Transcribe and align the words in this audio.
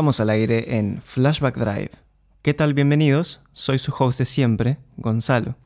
Estamos 0.00 0.20
al 0.20 0.30
aire 0.30 0.78
en 0.78 1.02
Flashback 1.02 1.58
Drive. 1.58 1.90
¿Qué 2.40 2.54
tal? 2.54 2.72
Bienvenidos. 2.72 3.42
Soy 3.52 3.78
su 3.78 3.92
host 3.92 4.18
de 4.18 4.24
siempre, 4.24 4.78
Gonzalo. 4.96 5.56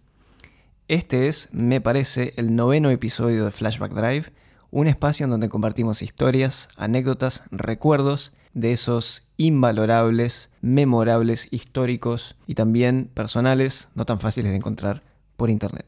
Este 0.88 1.28
es, 1.28 1.50
me 1.52 1.80
parece, 1.80 2.34
el 2.36 2.56
noveno 2.56 2.90
episodio 2.90 3.44
de 3.44 3.52
Flashback 3.52 3.92
Drive, 3.92 4.32
un 4.72 4.88
espacio 4.88 5.22
en 5.22 5.30
donde 5.30 5.48
compartimos 5.48 6.02
historias, 6.02 6.68
anécdotas, 6.76 7.44
recuerdos 7.52 8.32
de 8.54 8.72
esos 8.72 9.24
invalorables, 9.36 10.50
memorables, 10.62 11.46
históricos 11.52 12.34
y 12.48 12.56
también 12.56 13.12
personales, 13.14 13.88
no 13.94 14.04
tan 14.04 14.18
fáciles 14.18 14.50
de 14.50 14.56
encontrar 14.56 15.04
por 15.36 15.48
internet. 15.48 15.86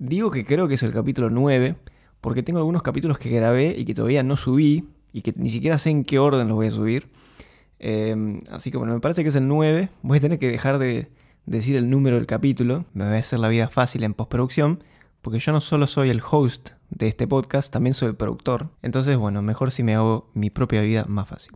Digo 0.00 0.32
que 0.32 0.44
creo 0.44 0.66
que 0.66 0.74
es 0.74 0.82
el 0.82 0.92
capítulo 0.92 1.30
9 1.30 1.76
porque 2.20 2.42
tengo 2.42 2.58
algunos 2.58 2.82
capítulos 2.82 3.16
que 3.16 3.30
grabé 3.30 3.76
y 3.78 3.84
que 3.84 3.94
todavía 3.94 4.24
no 4.24 4.36
subí 4.36 4.88
y 5.12 5.22
que 5.22 5.32
ni 5.36 5.50
siquiera 5.50 5.78
sé 5.78 5.90
en 5.90 6.02
qué 6.02 6.18
orden 6.18 6.48
los 6.48 6.56
voy 6.56 6.66
a 6.66 6.72
subir. 6.72 7.08
Em, 7.78 8.40
así 8.50 8.70
que 8.70 8.78
bueno, 8.78 8.94
me 8.94 9.00
parece 9.00 9.22
que 9.22 9.28
es 9.28 9.36
el 9.36 9.48
9. 9.48 9.88
Voy 10.02 10.18
a 10.18 10.20
tener 10.20 10.38
que 10.38 10.48
dejar 10.48 10.78
de 10.78 11.10
decir 11.46 11.76
el 11.76 11.90
número 11.90 12.16
del 12.16 12.26
capítulo. 12.26 12.84
Me 12.92 13.04
va 13.04 13.12
a 13.12 13.18
hacer 13.18 13.38
la 13.38 13.48
vida 13.48 13.68
fácil 13.68 14.04
en 14.04 14.14
postproducción. 14.14 14.82
Porque 15.22 15.40
yo 15.40 15.52
no 15.52 15.60
solo 15.60 15.86
soy 15.86 16.10
el 16.10 16.22
host 16.28 16.70
de 16.90 17.08
este 17.08 17.26
podcast, 17.26 17.72
también 17.72 17.92
soy 17.92 18.08
el 18.08 18.14
productor. 18.14 18.70
Entonces, 18.82 19.16
bueno, 19.16 19.42
mejor 19.42 19.72
si 19.72 19.82
me 19.82 19.94
hago 19.94 20.30
mi 20.32 20.48
propia 20.48 20.80
vida 20.80 21.04
más 21.08 21.28
fácil. 21.28 21.52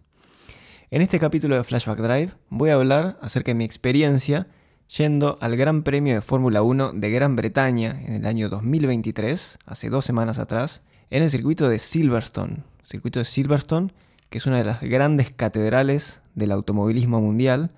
En 0.90 1.00
este 1.00 1.18
capítulo 1.18 1.56
de 1.56 1.64
Flashback 1.64 2.00
Drive 2.00 2.32
voy 2.50 2.70
a 2.70 2.74
hablar 2.74 3.16
acerca 3.22 3.50
de 3.50 3.54
mi 3.54 3.64
experiencia 3.64 4.48
yendo 4.94 5.38
al 5.40 5.56
Gran 5.56 5.84
Premio 5.84 6.14
de 6.14 6.20
Fórmula 6.20 6.60
1 6.60 6.92
de 6.92 7.10
Gran 7.10 7.34
Bretaña 7.34 7.98
en 8.04 8.12
el 8.12 8.26
año 8.26 8.50
2023, 8.50 9.58
hace 9.64 9.88
dos 9.88 10.04
semanas 10.04 10.38
atrás, 10.38 10.82
en 11.08 11.22
el 11.22 11.30
circuito 11.30 11.68
de 11.68 11.78
Silverstone. 11.78 12.64
circuito 12.84 13.20
de 13.20 13.24
Silverstone, 13.24 13.92
que 14.32 14.38
es 14.38 14.46
una 14.46 14.58
de 14.58 14.64
las 14.64 14.80
grandes 14.80 15.32
catedrales 15.32 16.20
del 16.34 16.50
automovilismo 16.50 17.20
mundial. 17.20 17.70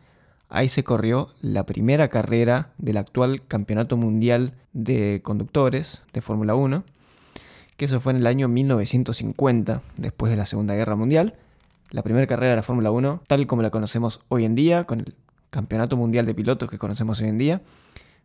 Ahí 0.49 0.71
se 0.71 0.85
corrió 0.85 1.29
la 1.43 1.67
primera 1.67 2.09
carrera 2.09 2.71
del 2.79 2.97
actual 2.97 3.47
Campeonato 3.47 3.99
Mundial 3.99 4.55
de 4.73 5.21
Conductores 5.23 6.05
de 6.15 6.23
Fórmula 6.23 6.55
1, 6.55 6.85
que 7.77 7.85
eso 7.85 8.01
fue 8.01 8.13
en 8.13 8.19
el 8.19 8.27
año 8.27 8.49
1950, 8.49 9.83
después 9.97 10.31
de 10.31 10.37
la 10.37 10.47
Segunda 10.47 10.75
Guerra 10.75 10.97
Mundial 10.97 11.35
la 11.91 12.03
primera 12.03 12.27
carrera 12.27 12.51
de 12.51 12.57
la 12.57 12.63
Fórmula 12.63 12.91
1, 12.91 13.23
tal 13.27 13.47
como 13.47 13.63
la 13.63 13.71
conocemos 13.71 14.21
hoy 14.29 14.45
en 14.45 14.55
día, 14.55 14.85
con 14.85 15.01
el 15.01 15.15
Campeonato 15.51 15.97
Mundial 15.97 16.27
de 16.27 16.35
Pilotos 16.35 16.69
que 16.69 16.79
conocemos 16.79 17.21
hoy 17.21 17.29
en 17.29 17.39
día, 17.39 17.63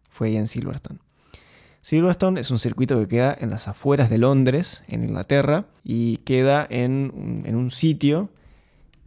fue 0.10 0.30
ahí 0.30 0.38
en 0.38 0.48
Silverstone. 0.48 1.00
Silverstone 1.82 2.42
es 2.42 2.52
un 2.52 2.60
circuito 2.60 3.00
que 3.00 3.08
queda 3.08 3.36
en 3.40 3.50
las 3.50 3.68
afueras 3.68 4.10
de 4.10 4.18
Londres, 4.18 4.84
en 4.88 5.04
Inglaterra, 5.04 5.68
y 5.84 6.18
queda 6.18 6.68
en, 6.70 7.44
en 7.46 7.56
un 7.56 7.72
sitio 7.72 8.30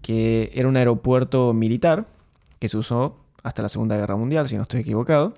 que 0.00 0.50
era 0.54 0.68
un 0.68 0.76
aeropuerto 0.76 1.52
militar 1.52 2.06
que 2.58 2.68
se 2.68 2.76
usó 2.76 3.16
hasta 3.42 3.62
la 3.62 3.68
Segunda 3.68 3.96
Guerra 3.96 4.16
Mundial, 4.16 4.48
si 4.48 4.56
no 4.56 4.62
estoy 4.62 4.80
equivocado. 4.80 5.34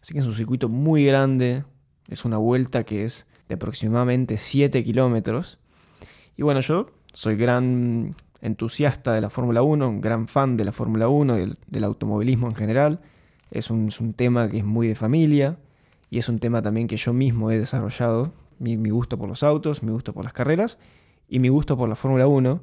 Así 0.00 0.12
que 0.12 0.20
es 0.20 0.26
un 0.26 0.34
circuito 0.34 0.68
muy 0.68 1.04
grande, 1.04 1.64
es 2.08 2.24
una 2.24 2.36
vuelta 2.36 2.84
que 2.84 3.04
es 3.04 3.26
de 3.48 3.54
aproximadamente 3.54 4.38
7 4.38 4.82
kilómetros. 4.84 5.58
Y 6.36 6.42
bueno, 6.42 6.60
yo 6.60 6.90
soy 7.12 7.36
gran 7.36 8.10
entusiasta 8.40 9.14
de 9.14 9.20
la 9.20 9.30
Fórmula 9.30 9.62
1, 9.62 9.88
un 9.88 10.00
gran 10.00 10.28
fan 10.28 10.56
de 10.56 10.64
la 10.64 10.72
Fórmula 10.72 11.08
1, 11.08 11.36
del, 11.36 11.56
del, 11.66 11.84
automovilismo 11.84 12.48
en 12.48 12.54
general. 12.54 13.00
Es 13.50 13.70
un, 13.70 13.88
es 13.88 14.00
un, 14.00 14.12
tema 14.12 14.48
que 14.50 14.58
es 14.58 14.64
muy 14.64 14.88
de 14.88 14.94
familia 14.94 15.56
y 16.14 16.18
es 16.18 16.28
un 16.28 16.38
tema 16.38 16.62
también 16.62 16.86
que 16.86 16.96
yo 16.96 17.12
mismo 17.12 17.50
he 17.50 17.58
desarrollado. 17.58 18.32
Mi, 18.60 18.76
gusto 18.76 19.18
por 19.18 19.28
los 19.28 19.42
autos, 19.42 19.82
mi 19.82 19.90
gusto 19.90 20.12
por 20.12 20.22
las 20.22 20.32
carreras 20.32 20.78
y 21.28 21.40
mi 21.40 21.48
gusto 21.48 21.76
por 21.76 21.88
la 21.88 21.96
Fórmula 21.96 22.28
1, 22.28 22.62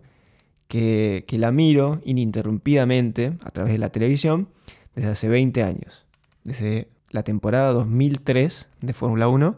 que, 0.69 1.25
que, 1.28 1.38
la 1.38 1.51
miro 1.51 2.00
ininterrumpidamente 2.06 3.34
a 3.44 3.51
través 3.51 3.73
de 3.73 3.78
la 3.78 3.90
televisión 3.90 4.47
desde 4.95 5.09
hace 5.09 5.28
20 5.28 5.63
años. 5.63 6.06
Desde 6.45 6.88
la 7.09 7.23
temporada 7.23 7.73
2003 7.73 8.69
de 8.79 8.94
Fórmula 8.94 9.28
1, 9.28 9.57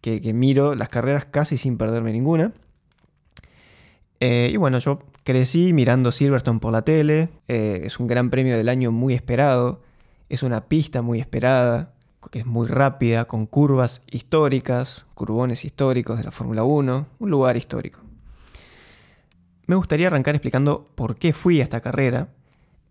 que, 0.00 0.20
que 0.20 0.32
miro 0.32 0.74
las 0.74 0.88
carreras 0.88 1.24
casi 1.26 1.56
sin 1.56 1.78
perderme 1.78 2.10
ninguna. 2.10 2.52
Eh, 4.18 4.50
y 4.52 4.56
bueno, 4.56 4.80
yo 4.80 4.98
crecí 5.22 5.72
mirando 5.72 6.10
Silverstone 6.10 6.58
por 6.58 6.72
la 6.72 6.82
tele, 6.82 7.28
eh, 7.46 7.82
es 7.84 8.00
un 8.00 8.08
gran 8.08 8.30
premio 8.30 8.56
del 8.56 8.68
año 8.68 8.90
muy 8.90 9.14
esperado, 9.14 9.80
es 10.28 10.42
una 10.42 10.66
pista 10.66 11.02
muy 11.02 11.20
esperada, 11.20 11.91
que 12.30 12.40
es 12.40 12.46
muy 12.46 12.66
rápida, 12.66 13.26
con 13.26 13.46
curvas 13.46 14.02
históricas, 14.10 15.06
curbones 15.14 15.64
históricos 15.64 16.18
de 16.18 16.24
la 16.24 16.30
Fórmula 16.30 16.64
1, 16.64 17.06
un 17.18 17.30
lugar 17.30 17.56
histórico. 17.56 18.00
Me 19.66 19.76
gustaría 19.76 20.08
arrancar 20.08 20.34
explicando 20.34 20.88
por 20.94 21.16
qué 21.16 21.32
fui 21.32 21.60
a 21.60 21.64
esta 21.64 21.80
carrera, 21.80 22.28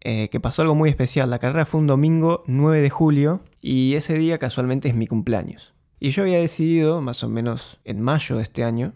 eh, 0.01 0.29
que 0.29 0.39
pasó 0.39 0.63
algo 0.63 0.73
muy 0.73 0.89
especial. 0.89 1.29
La 1.29 1.39
carrera 1.39 1.65
fue 1.65 1.79
un 1.79 1.87
domingo 1.87 2.43
9 2.47 2.81
de 2.81 2.89
julio 2.89 3.41
y 3.61 3.93
ese 3.93 4.15
día 4.17 4.39
casualmente 4.39 4.89
es 4.89 4.95
mi 4.95 5.05
cumpleaños. 5.05 5.73
Y 5.99 6.09
yo 6.09 6.23
había 6.23 6.39
decidido, 6.39 7.01
más 7.01 7.23
o 7.23 7.29
menos 7.29 7.79
en 7.85 8.01
mayo 8.01 8.37
de 8.37 8.43
este 8.43 8.63
año, 8.63 8.93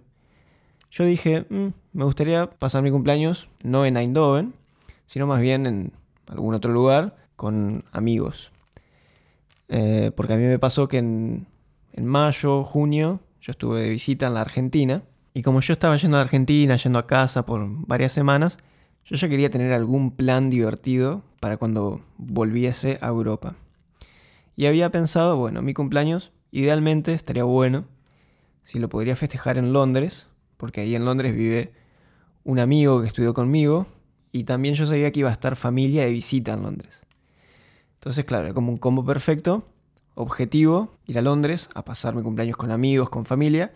yo 0.90 1.06
dije, 1.06 1.46
mmm, 1.50 1.68
me 1.94 2.06
gustaría 2.06 2.50
pasar 2.50 2.82
mi 2.82 2.90
cumpleaños 2.90 3.50
no 3.62 3.86
en 3.86 3.98
Eindhoven, 3.98 4.54
sino 5.06 5.28
más 5.28 5.42
bien 5.42 5.68
en 5.68 5.94
algún 6.28 6.56
otro 6.56 6.72
lugar 6.72 7.16
con 7.36 7.84
amigos. 7.92 8.52
Eh, 9.70 10.12
porque 10.16 10.34
a 10.34 10.38
mí 10.38 10.44
me 10.44 10.60
pasó 10.60 10.88
que 10.88 10.98
en, 10.98 11.48
en, 11.94 12.06
mayo, 12.06 12.64
junio, 12.64 13.20
yo 13.42 13.52
estuve 13.52 13.82
de 13.82 13.90
visita 13.90 14.28
en 14.28 14.34
la 14.34 14.42
Argentina. 14.42 15.04
Y 15.34 15.42
como 15.42 15.62
yo 15.62 15.74
estaba 15.74 15.98
yendo 15.98 16.18
a 16.18 16.20
la 16.20 16.26
Argentina, 16.26 16.78
yendo 16.78 17.00
a 17.00 17.08
casa 17.08 17.46
por 17.46 17.66
varias 17.88 18.14
semanas, 18.14 18.58
yo 19.06 19.16
ya 19.16 19.30
quería 19.30 19.50
tener 19.50 19.74
algún 19.74 20.12
plan 20.12 20.50
divertido 20.50 21.24
para 21.40 21.58
cuando 21.58 22.02
volviese 22.18 22.98
a 23.02 23.08
Europa. 23.08 23.56
Y 24.56 24.66
había 24.66 24.90
pensado, 24.90 25.38
bueno, 25.38 25.62
mi 25.62 25.74
cumpleaños 25.74 26.32
idealmente 26.52 27.14
estaría 27.14 27.44
bueno 27.44 27.86
si 28.64 28.80
lo 28.80 28.90
podría 28.90 29.16
festejar 29.16 29.58
en 29.58 29.74
Londres, 29.74 30.28
porque 30.58 30.82
ahí 30.82 30.96
en 30.96 31.06
Londres 31.06 31.36
vive 31.36 31.74
un 32.44 32.60
amigo 32.60 33.02
que 33.02 33.08
estudió 33.08 33.34
conmigo 33.34 33.88
y 34.32 34.46
también 34.46 34.76
yo 34.76 34.86
sabía 34.86 35.12
que 35.12 35.20
iba 35.20 35.30
a 35.30 35.34
estar 35.34 35.56
familia 35.56 36.06
de 36.06 36.12
visita 36.12 36.54
en 36.54 36.64
Londres. 36.64 37.05
Entonces, 38.06 38.26
claro, 38.26 38.46
era 38.46 38.54
como 38.54 38.72
un 38.72 38.78
combo 38.78 39.04
perfecto, 39.04 39.68
objetivo, 40.14 40.92
ir 41.08 41.18
a 41.18 41.24
Londres 41.24 41.70
a 41.74 41.84
pasar 41.84 42.14
mi 42.14 42.22
cumpleaños 42.22 42.56
con 42.56 42.70
amigos, 42.70 43.10
con 43.10 43.26
familia, 43.26 43.74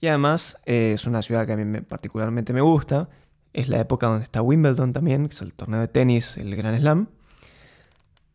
y 0.00 0.06
además 0.06 0.56
eh, 0.64 0.92
es 0.94 1.06
una 1.06 1.20
ciudad 1.20 1.46
que 1.46 1.52
a 1.52 1.58
mí 1.58 1.66
me, 1.66 1.82
particularmente 1.82 2.54
me 2.54 2.62
gusta, 2.62 3.10
es 3.52 3.68
la 3.68 3.78
época 3.78 4.06
donde 4.06 4.24
está 4.24 4.40
Wimbledon 4.40 4.94
también, 4.94 5.28
que 5.28 5.34
es 5.34 5.42
el 5.42 5.52
torneo 5.52 5.78
de 5.78 5.88
tenis, 5.88 6.38
el 6.38 6.56
Gran 6.56 6.80
Slam. 6.80 7.08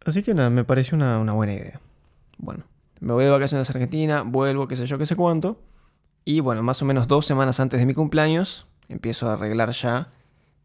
Así 0.05 0.21
que 0.21 0.35
nada, 0.35 0.51
me 0.51 0.63
pareció 0.63 0.95
una, 0.95 1.17
buena 1.33 1.55
idea. 1.55 1.81
Bueno, 2.37 2.65
me 2.99 3.11
voy 3.11 3.23
de 3.23 3.31
vacaciones 3.31 3.67
a 3.67 3.73
Argentina, 3.73 4.21
vuelvo, 4.21 4.67
qué 4.67 4.75
sé 4.75 4.85
yo, 4.85 4.99
qué 4.99 5.07
sé 5.07 5.15
cuánto. 5.15 5.59
Y 6.23 6.41
bueno, 6.41 6.61
más 6.61 6.83
o 6.83 6.85
menos 6.85 7.07
dos 7.07 7.25
semanas 7.25 7.59
antes 7.59 7.79
de 7.79 7.87
mi 7.87 7.95
cumpleaños, 7.95 8.67
empiezo 8.89 9.27
a 9.27 9.33
arreglar 9.33 9.71
ya 9.71 10.11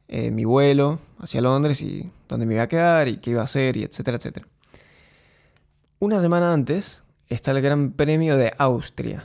eh, 0.09 0.31
mi 0.31 0.45
vuelo 0.45 0.99
hacia 1.19 1.41
Londres 1.41 1.81
y 1.81 2.11
dónde 2.29 2.45
me 2.45 2.53
iba 2.53 2.65
a 2.65 2.69
quedar 2.69 3.09
y 3.09 3.17
qué 3.17 3.31
iba 3.31 3.41
a 3.41 3.45
hacer 3.45 3.79
y 3.79 3.83
etcétera, 3.83 4.19
etcétera. 4.19 4.47
Una 5.99 6.21
semana 6.21 6.53
antes 6.53 7.03
está 7.31 7.53
el 7.53 7.63
Gran 7.63 7.93
Premio 7.93 8.37
de 8.37 8.53
Austria. 8.59 9.25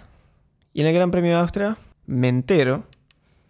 Y 0.71 0.79
en 0.79 0.87
el 0.87 0.93
Gran 0.93 1.11
Premio 1.11 1.31
de 1.31 1.37
Austria 1.37 1.75
me 2.05 2.29
entero 2.29 2.85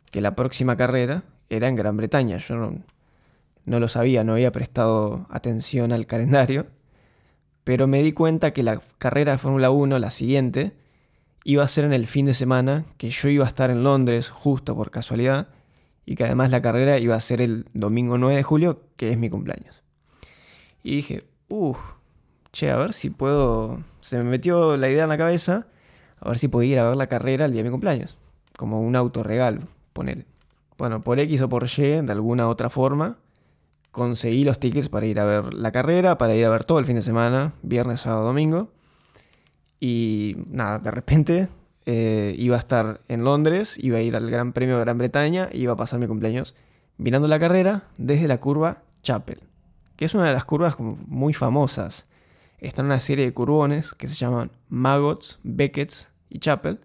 que 0.10 0.22
la 0.22 0.36
próxima 0.36 0.76
carrera 0.76 1.24
era 1.48 1.68
en 1.68 1.76
Gran 1.76 1.98
Bretaña. 1.98 2.38
Yo 2.38 2.56
no, 2.56 2.84
no 3.66 3.80
lo 3.80 3.88
sabía, 3.90 4.24
no 4.24 4.34
había 4.34 4.52
prestado 4.52 5.28
atención 5.30 5.92
al 5.92 6.08
calendario. 6.08 6.66
Pero 7.64 7.86
me 7.86 8.02
di 8.02 8.12
cuenta 8.12 8.54
que 8.54 8.64
la 8.64 8.82
carrera 8.98 9.34
de 9.34 9.38
Fórmula 9.38 9.70
1, 9.70 10.00
la 10.00 10.10
siguiente, 10.10 10.74
iba 11.44 11.64
a 11.64 11.68
ser 11.68 11.86
en 11.86 11.94
el 11.94 12.08
fin 12.08 12.26
de 12.26 12.34
semana, 12.34 12.86
que 12.98 13.12
yo 13.12 13.30
iba 13.30 13.46
a 13.46 13.50
estar 13.50 13.70
en 13.70 13.84
Londres 13.84 14.32
justo 14.32 14.76
por 14.76 14.90
casualidad, 14.90 15.50
y 16.08 16.16
que 16.16 16.24
además 16.24 16.50
la 16.50 16.64
carrera 16.64 16.98
iba 16.98 17.14
a 17.14 17.22
ser 17.22 17.40
el 17.40 17.66
domingo 17.76 18.18
9 18.18 18.36
de 18.36 18.44
julio, 18.44 18.82
que 18.96 19.12
es 19.12 19.18
mi 19.20 19.30
cumpleaños. 19.30 19.84
Y 20.82 20.96
dije, 20.96 21.24
uff, 21.50 21.78
che, 22.52 22.72
a 22.72 22.78
ver 22.78 22.94
si 22.94 23.10
puedo... 23.10 23.84
Se 24.02 24.18
me 24.18 24.24
metió 24.24 24.78
la 24.78 24.90
idea 24.90 25.04
en 25.04 25.10
la 25.10 25.18
cabeza, 25.18 25.68
a 26.20 26.30
ver 26.30 26.38
si 26.38 26.48
puedo 26.48 26.64
ir 26.64 26.80
a 26.80 26.88
ver 26.88 26.96
la 26.96 27.08
carrera 27.08 27.46
el 27.46 27.52
día 27.52 27.60
de 27.60 27.70
mi 27.70 27.72
cumpleaños, 27.72 28.18
como 28.58 28.82
un 28.82 28.96
autorregalo, 28.96 29.62
ponele. 29.94 30.26
Bueno, 30.78 31.02
por 31.02 31.20
X 31.20 31.42
o 31.42 31.50
por 31.50 31.66
Y, 31.66 32.02
de 32.02 32.12
alguna 32.12 32.48
otra 32.48 32.70
forma, 32.70 33.18
conseguí 33.92 34.44
los 34.44 34.60
tickets 34.60 34.90
para 34.90 35.06
ir 35.06 35.20
a 35.20 35.26
ver 35.26 35.54
la 35.54 35.72
carrera, 35.72 36.18
para 36.18 36.36
ir 36.36 36.46
a 36.46 36.50
ver 36.50 36.66
todo 36.66 36.80
el 36.80 36.86
fin 36.86 36.96
de 36.96 37.04
semana, 37.04 37.54
viernes, 37.62 38.02
sábado, 38.02 38.26
domingo. 38.26 38.70
Y 39.80 40.38
nada, 40.50 40.80
de 40.80 40.92
repente 40.92 41.50
eh, 41.86 42.36
iba 42.38 42.56
a 42.56 42.60
estar 42.60 43.02
en 43.08 43.24
Londres, 43.24 43.78
iba 43.80 43.98
a 43.98 44.02
ir 44.02 44.16
al 44.16 44.30
Gran 44.30 44.54
Premio 44.54 44.78
de 44.78 44.82
Gran 44.82 44.98
Bretaña 44.98 45.50
iba 45.52 45.74
a 45.74 45.76
pasar 45.76 46.00
mi 46.00 46.08
cumpleaños 46.08 46.56
mirando 46.98 47.28
la 47.28 47.40
carrera 47.40 47.84
desde 47.98 48.28
la 48.28 48.40
curva 48.40 48.84
Chapel, 49.02 49.40
que 49.96 50.06
es 50.06 50.14
una 50.14 50.28
de 50.28 50.34
las 50.34 50.46
curvas 50.46 50.76
muy 50.80 51.34
famosas. 51.34 52.06
Está 52.62 52.84
en 52.84 52.86
una 52.86 53.02
serie 53.02 53.26
de 53.26 53.34
curbones 53.34 53.96
que 53.96 54.08
se 54.08 54.14
llaman 54.14 54.52
Maggots, 54.70 55.40
Beckett's 55.42 56.12
y 56.30 56.38
Chapel, 56.38 56.80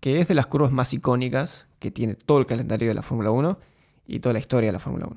que 0.00 0.20
es 0.20 0.28
de 0.28 0.34
las 0.34 0.46
curvas 0.46 0.70
más 0.70 0.92
icónicas 0.92 1.66
que 1.78 1.90
tiene 1.90 2.14
todo 2.14 2.38
el 2.38 2.44
calendario 2.44 2.88
de 2.88 2.94
la 2.94 3.02
Fórmula 3.02 3.30
1 3.30 3.58
y 4.06 4.20
toda 4.20 4.34
la 4.34 4.40
historia 4.40 4.68
de 4.68 4.74
la 4.74 4.78
Fórmula 4.78 5.06
1. 5.06 5.16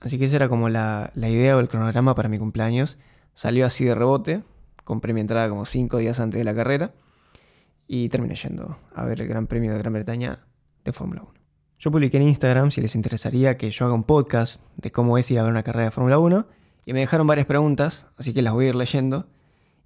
Así 0.00 0.18
que 0.18 0.24
esa 0.24 0.36
era 0.36 0.48
como 0.48 0.70
la, 0.70 1.12
la 1.14 1.28
idea 1.28 1.54
o 1.54 1.60
el 1.60 1.68
cronograma 1.68 2.14
para 2.14 2.30
mi 2.30 2.38
cumpleaños. 2.38 2.96
Salió 3.34 3.66
así 3.66 3.84
de 3.84 3.94
rebote, 3.94 4.42
compré 4.84 5.12
mi 5.12 5.20
entrada 5.20 5.50
como 5.50 5.66
cinco 5.66 5.98
días 5.98 6.18
antes 6.18 6.38
de 6.38 6.44
la 6.44 6.54
carrera 6.54 6.94
y 7.86 8.08
terminé 8.08 8.36
yendo 8.36 8.78
a 8.94 9.04
ver 9.04 9.20
el 9.20 9.28
Gran 9.28 9.46
Premio 9.46 9.72
de 9.72 9.78
Gran 9.78 9.92
Bretaña 9.92 10.46
de 10.82 10.92
Fórmula 10.94 11.20
1. 11.20 11.34
Yo 11.78 11.90
publiqué 11.90 12.16
en 12.16 12.22
Instagram 12.22 12.70
si 12.70 12.80
les 12.80 12.94
interesaría 12.94 13.58
que 13.58 13.70
yo 13.70 13.84
haga 13.84 13.94
un 13.94 14.04
podcast 14.04 14.62
de 14.78 14.90
cómo 14.90 15.18
es 15.18 15.30
ir 15.30 15.38
a 15.38 15.42
ver 15.42 15.50
una 15.50 15.62
carrera 15.62 15.84
de 15.86 15.90
Fórmula 15.90 16.18
1 16.18 16.63
y 16.86 16.92
me 16.92 17.00
dejaron 17.00 17.26
varias 17.26 17.46
preguntas, 17.46 18.06
así 18.16 18.32
que 18.32 18.42
las 18.42 18.52
voy 18.52 18.66
a 18.66 18.68
ir 18.68 18.74
leyendo 18.74 19.26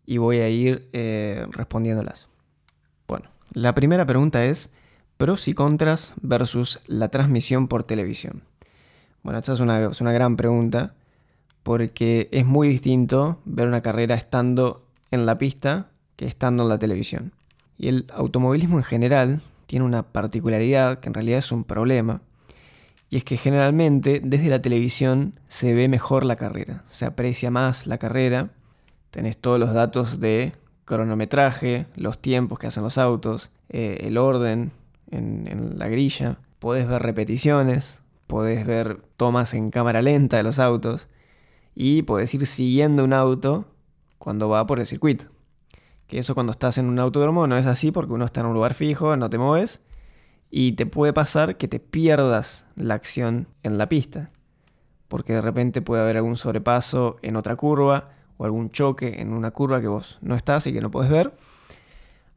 y 0.07 0.19
voy 0.19 0.39
a 0.39 0.49
ir 0.49 0.89
eh, 0.93 1.47
respondiéndolas. 1.51 2.29
Bueno, 3.07 3.31
la 3.53 3.75
primera 3.75 4.07
pregunta 4.07 4.45
es 4.45 4.73
pros 5.17 5.49
y 5.49 5.55
contras 5.55 6.15
versus 6.23 6.81
la 6.87 7.09
transmisión 7.09 7.69
por 7.69 7.85
televisión. 7.85 8.43
Bueno, 9.23 9.39
esta 9.39 9.53
es 9.53 9.61
una, 9.61 9.85
es 9.87 10.01
una 10.01 10.13
gran 10.13 10.37
pregunta 10.37 10.95
porque 11.63 12.29
es 12.33 12.47
muy 12.47 12.69
distinto 12.69 13.41
ver 13.45 13.69
una 13.69 13.83
carrera 13.83 14.15
estando 14.15 14.87
en 15.11 15.27
la 15.27 15.39
pista 15.39 15.91
que 16.17 16.25
estando 16.25 16.63
en 16.63 16.69
la 16.71 16.79
televisión. 16.79 17.33
Y 17.77 17.89
el 17.89 18.07
automovilismo 18.13 18.79
en 18.79 18.85
general 18.85 19.43
tiene 19.67 19.85
una 19.85 20.03
particularidad 20.03 21.01
que 21.01 21.09
en 21.09 21.15
realidad 21.15 21.39
es 21.39 21.53
un 21.53 21.65
problema. 21.65 22.23
Y 23.11 23.17
es 23.17 23.25
que 23.25 23.37
generalmente 23.37 24.21
desde 24.23 24.51
la 24.51 24.61
televisión 24.61 25.41
se 25.49 25.73
ve 25.73 25.89
mejor 25.89 26.25
la 26.25 26.37
carrera, 26.37 26.85
se 26.91 27.07
aprecia 27.07 27.51
más 27.51 27.87
la 27.87 27.99
carrera, 27.99 28.51
tenés 29.11 29.39
todos 29.39 29.59
los 29.59 29.73
datos 29.73 30.21
de 30.21 30.53
cronometraje, 30.85 31.87
los 31.97 32.19
tiempos 32.19 32.59
que 32.59 32.67
hacen 32.67 32.83
los 32.83 32.99
autos, 32.99 33.51
eh, 33.71 33.99
el 34.03 34.19
orden 34.19 34.73
en, 35.11 35.79
la 35.79 35.89
grilla, 35.89 36.39
podés 36.59 36.87
ver 36.87 37.03
repeticiones, 37.03 37.97
podés 38.27 38.67
ver 38.67 39.01
tomas 39.17 39.55
en 39.55 39.71
cámara 39.71 40.03
lenta 40.03 40.37
de 40.37 40.43
los 40.43 40.59
autos. 40.59 41.09
Y 41.75 42.03
podés 42.03 42.35
ir 42.35 42.45
siguiendo 42.45 43.05
un 43.05 43.13
auto 43.13 43.67
cuando 44.19 44.49
va 44.49 44.67
por 44.67 44.81
el 44.81 44.87
circuito. 44.87 45.27
Que 46.09 46.19
eso 46.19 46.35
cuando 46.35 46.53
estás 46.53 46.77
en 46.79 46.87
un 46.87 46.99
autódromo 46.99 47.47
no 47.47 47.57
es 47.57 47.67
así 47.67 47.93
porque 47.93 48.13
uno 48.13 48.25
está 48.25 48.41
en 48.41 48.47
un 48.47 48.55
lugar 48.55 48.75
fijo, 48.75 49.17
no 49.17 49.31
te 49.31 49.39
mueves 49.39 49.81
y 50.51 50.73
te 50.73 50.87
puede 50.87 51.13
pasar 51.13 51.57
que 51.57 51.69
te 51.69 51.81
pierdas 51.81 52.67
la 52.75 52.95
acción 52.95 53.49
en 53.63 53.79
la 53.79 53.89
pista. 53.89 54.31
Porque 55.09 55.35
de 55.35 55.41
repente 55.41 55.83
puede 55.83 56.03
haber 56.03 56.17
algún 56.17 56.37
sobrepaso 56.37 57.17
en 57.23 57.37
otra 57.37 57.57
curva 57.57 58.11
o 58.37 58.45
algún 58.45 58.71
choque 58.71 59.21
en 59.21 59.33
una 59.33 59.51
curva 59.51 59.81
que 59.81 59.89
vos 59.89 60.19
no 60.21 60.35
estás 60.35 60.67
y 60.67 60.73
que 60.73 60.81
no 60.81 60.91
puedes 60.91 61.11
ver. 61.11 61.35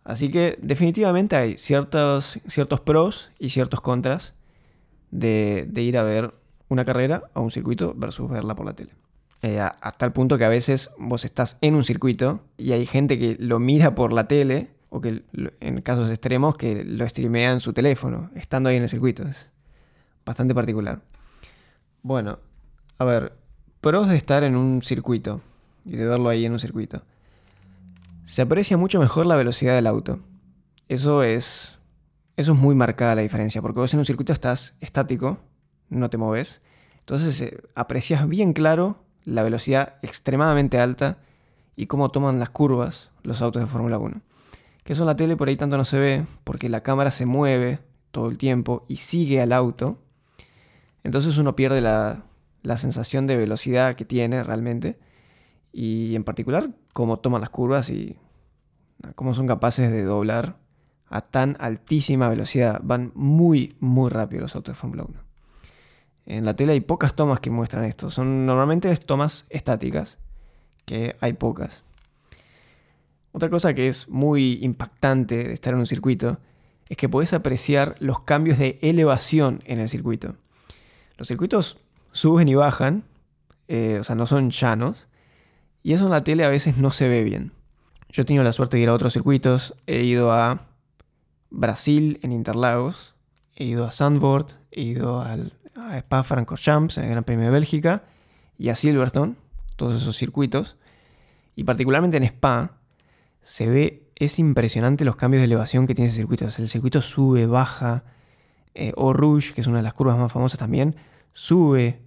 Así 0.03 0.31
que 0.31 0.57
definitivamente 0.61 1.35
hay 1.35 1.57
ciertos, 1.57 2.39
ciertos 2.47 2.79
pros 2.81 3.31
y 3.39 3.49
ciertos 3.49 3.81
contras 3.81 4.33
de, 5.11 5.65
de 5.69 5.81
ir 5.81 5.97
a 5.97 6.03
ver 6.03 6.33
una 6.69 6.85
carrera 6.85 7.23
a 7.33 7.39
un 7.41 7.51
circuito 7.51 7.93
versus 7.95 8.29
verla 8.29 8.55
por 8.55 8.65
la 8.65 8.73
tele. 8.73 8.91
Eh, 9.43 9.59
hasta 9.59 10.05
el 10.05 10.11
punto 10.11 10.37
que 10.37 10.45
a 10.45 10.49
veces 10.49 10.91
vos 10.97 11.25
estás 11.25 11.57
en 11.61 11.75
un 11.75 11.83
circuito 11.83 12.41
y 12.57 12.73
hay 12.73 12.85
gente 12.85 13.17
que 13.17 13.35
lo 13.39 13.59
mira 13.59 13.95
por 13.95 14.13
la 14.13 14.27
tele 14.27 14.69
o 14.93 14.99
que 14.99 15.23
en 15.61 15.81
casos 15.81 16.09
extremos 16.09 16.57
que 16.57 16.83
lo 16.83 17.07
streamea 17.07 17.53
en 17.53 17.61
su 17.61 17.71
teléfono, 17.71 18.29
estando 18.35 18.69
ahí 18.69 18.75
en 18.75 18.83
el 18.83 18.89
circuito. 18.89 19.25
Es 19.25 19.49
bastante 20.25 20.53
particular. 20.53 21.01
Bueno, 22.03 22.39
a 22.97 23.05
ver, 23.05 23.33
pros 23.79 24.09
de 24.09 24.17
estar 24.17 24.43
en 24.43 24.57
un 24.57 24.81
circuito 24.83 25.39
y 25.85 25.95
de 25.95 26.05
verlo 26.05 26.27
ahí 26.27 26.45
en 26.45 26.51
un 26.51 26.59
circuito. 26.59 27.03
Se 28.25 28.41
aprecia 28.41 28.75
mucho 28.75 28.99
mejor 28.99 29.25
la 29.25 29.37
velocidad 29.37 29.75
del 29.75 29.87
auto. 29.87 30.19
Eso 30.89 31.23
es 31.23 31.79
eso 32.35 32.51
es 32.51 32.59
muy 32.59 32.75
marcada 32.75 33.15
la 33.15 33.21
diferencia, 33.21 33.61
porque 33.61 33.79
vos 33.79 33.93
en 33.93 33.99
un 33.99 34.05
circuito 34.05 34.33
estás 34.33 34.73
estático, 34.81 35.39
no 35.89 36.09
te 36.09 36.17
mueves. 36.17 36.61
Entonces 36.99 37.41
eh, 37.41 37.61
aprecias 37.75 38.27
bien 38.27 38.51
claro 38.51 38.97
la 39.23 39.43
velocidad 39.43 39.99
extremadamente 40.01 40.79
alta 40.79 41.19
y 41.77 41.87
cómo 41.87 42.11
toman 42.11 42.39
las 42.39 42.49
curvas 42.49 43.09
los 43.23 43.41
autos 43.41 43.61
de 43.61 43.69
Fórmula 43.69 43.97
1. 43.97 44.21
Que 44.83 44.93
eso 44.93 45.03
en 45.03 45.07
la 45.07 45.15
tele 45.15 45.37
por 45.37 45.47
ahí 45.47 45.55
tanto 45.55 45.77
no 45.77 45.85
se 45.85 45.99
ve, 45.99 46.25
porque 46.43 46.69
la 46.69 46.81
cámara 46.81 47.11
se 47.11 47.25
mueve 47.25 47.79
todo 48.11 48.29
el 48.29 48.37
tiempo 48.37 48.85
y 48.87 48.97
sigue 48.97 49.41
al 49.41 49.53
auto. 49.53 49.99
Entonces 51.03 51.37
uno 51.37 51.55
pierde 51.55 51.81
la, 51.81 52.23
la 52.63 52.77
sensación 52.77 53.27
de 53.27 53.37
velocidad 53.37 53.95
que 53.95 54.05
tiene 54.05 54.43
realmente. 54.43 54.99
Y 55.71 56.15
en 56.15 56.23
particular 56.23 56.71
cómo 56.93 57.19
toman 57.19 57.41
las 57.41 57.49
curvas 57.49 57.89
y 57.89 58.17
cómo 59.15 59.33
son 59.33 59.47
capaces 59.47 59.91
de 59.91 60.03
doblar 60.03 60.57
a 61.09 61.21
tan 61.21 61.57
altísima 61.59 62.29
velocidad. 62.29 62.81
Van 62.83 63.11
muy, 63.15 63.75
muy 63.79 64.09
rápido 64.09 64.41
los 64.41 64.55
autos 64.55 64.75
de 64.75 64.79
Fórmula 64.79 65.03
1. 65.03 65.19
En 66.25 66.45
la 66.45 66.55
tele 66.55 66.73
hay 66.73 66.81
pocas 66.81 67.15
tomas 67.15 67.39
que 67.39 67.49
muestran 67.49 67.83
esto. 67.83 68.09
Son 68.09 68.45
normalmente 68.45 68.95
tomas 68.97 69.45
estáticas, 69.49 70.17
que 70.85 71.15
hay 71.19 71.33
pocas. 71.33 71.83
Otra 73.31 73.49
cosa 73.49 73.73
que 73.73 73.87
es 73.87 74.09
muy 74.09 74.59
impactante 74.61 75.43
de 75.43 75.53
estar 75.53 75.73
en 75.73 75.79
un 75.79 75.87
circuito 75.87 76.39
es 76.89 76.97
que 76.97 77.09
podés 77.09 77.33
apreciar 77.33 77.95
los 77.99 78.21
cambios 78.21 78.57
de 78.57 78.77
elevación 78.81 79.61
en 79.65 79.79
el 79.79 79.87
circuito. 79.87 80.35
Los 81.17 81.27
circuitos 81.27 81.77
suben 82.11 82.49
y 82.49 82.55
bajan, 82.55 83.05
eh, 83.67 83.97
o 83.99 84.03
sea, 84.03 84.15
no 84.15 84.27
son 84.27 84.49
llanos, 84.49 85.07
y 85.83 85.93
eso 85.93 86.05
en 86.05 86.11
la 86.11 86.23
tele 86.23 86.43
a 86.43 86.49
veces 86.49 86.77
no 86.77 86.91
se 86.91 87.07
ve 87.07 87.23
bien. 87.23 87.53
Yo 88.09 88.23
he 88.23 88.25
tenido 88.25 88.43
la 88.43 88.51
suerte 88.51 88.77
de 88.77 88.83
ir 88.83 88.89
a 88.89 88.93
otros 88.93 89.13
circuitos, 89.13 89.73
he 89.87 90.03
ido 90.03 90.33
a 90.33 90.67
Brasil 91.49 92.19
en 92.23 92.33
Interlagos, 92.33 93.15
he 93.55 93.63
ido 93.63 93.85
a 93.85 93.91
Sandboard, 93.93 94.47
he 94.71 94.81
ido 94.81 95.21
al 95.21 95.53
a 95.75 95.97
Spa 95.97 96.23
Francorchamps 96.23 96.97
en 96.97 97.05
el 97.05 97.11
Gran 97.11 97.23
Premio 97.23 97.45
de 97.45 97.51
Bélgica 97.51 98.03
y 98.57 98.69
a 98.69 98.75
Silverstone, 98.75 99.35
todos 99.75 100.01
esos 100.01 100.17
circuitos. 100.17 100.77
Y 101.55 101.63
particularmente 101.63 102.17
en 102.17 102.23
Spa 102.23 102.77
se 103.43 103.69
ve, 103.69 104.03
es 104.15 104.39
impresionante 104.39 105.05
los 105.05 105.15
cambios 105.15 105.41
de 105.41 105.45
elevación 105.45 105.87
que 105.87 105.95
tiene 105.95 106.09
ese 106.09 106.17
circuito. 106.17 106.45
el 106.45 106.67
circuito 106.67 107.01
sube, 107.01 107.45
baja. 107.45 108.03
Eh, 108.73 108.93
o 108.95 109.11
Rouge, 109.11 109.53
que 109.53 109.61
es 109.61 109.67
una 109.67 109.77
de 109.77 109.83
las 109.83 109.93
curvas 109.93 110.17
más 110.17 110.31
famosas 110.31 110.57
también, 110.57 110.95
sube 111.33 111.99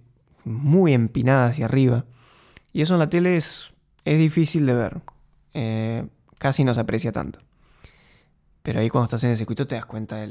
muy 0.43 0.93
empinada 0.93 1.47
hacia 1.47 1.65
arriba. 1.65 2.05
Y 2.73 2.81
eso 2.81 2.93
en 2.93 2.99
la 2.99 3.09
tele 3.09 3.37
es, 3.37 3.73
es 4.03 4.17
difícil 4.17 4.65
de 4.65 4.73
ver. 4.73 5.01
Eh, 5.53 6.07
casi 6.37 6.63
no 6.63 6.73
se 6.73 6.79
aprecia 6.79 7.11
tanto. 7.11 7.39
Pero 8.63 8.79
ahí 8.79 8.89
cuando 8.89 9.05
estás 9.05 9.23
en 9.23 9.31
el 9.31 9.37
circuito 9.37 9.67
te 9.67 9.75
das 9.75 9.85
cuenta 9.85 10.25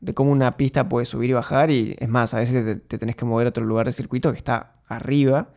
de 0.00 0.14
cómo 0.14 0.32
una 0.32 0.56
pista 0.56 0.88
puede 0.88 1.06
subir 1.06 1.30
y 1.30 1.32
bajar. 1.34 1.70
Y 1.70 1.96
es 1.98 2.08
más, 2.08 2.34
a 2.34 2.38
veces 2.38 2.80
te, 2.88 2.98
tenés 2.98 3.16
que 3.16 3.24
mover 3.24 3.46
a 3.46 3.50
otro 3.50 3.64
lugar 3.64 3.86
del 3.86 3.94
circuito 3.94 4.32
que 4.32 4.38
está 4.38 4.76
arriba. 4.86 5.50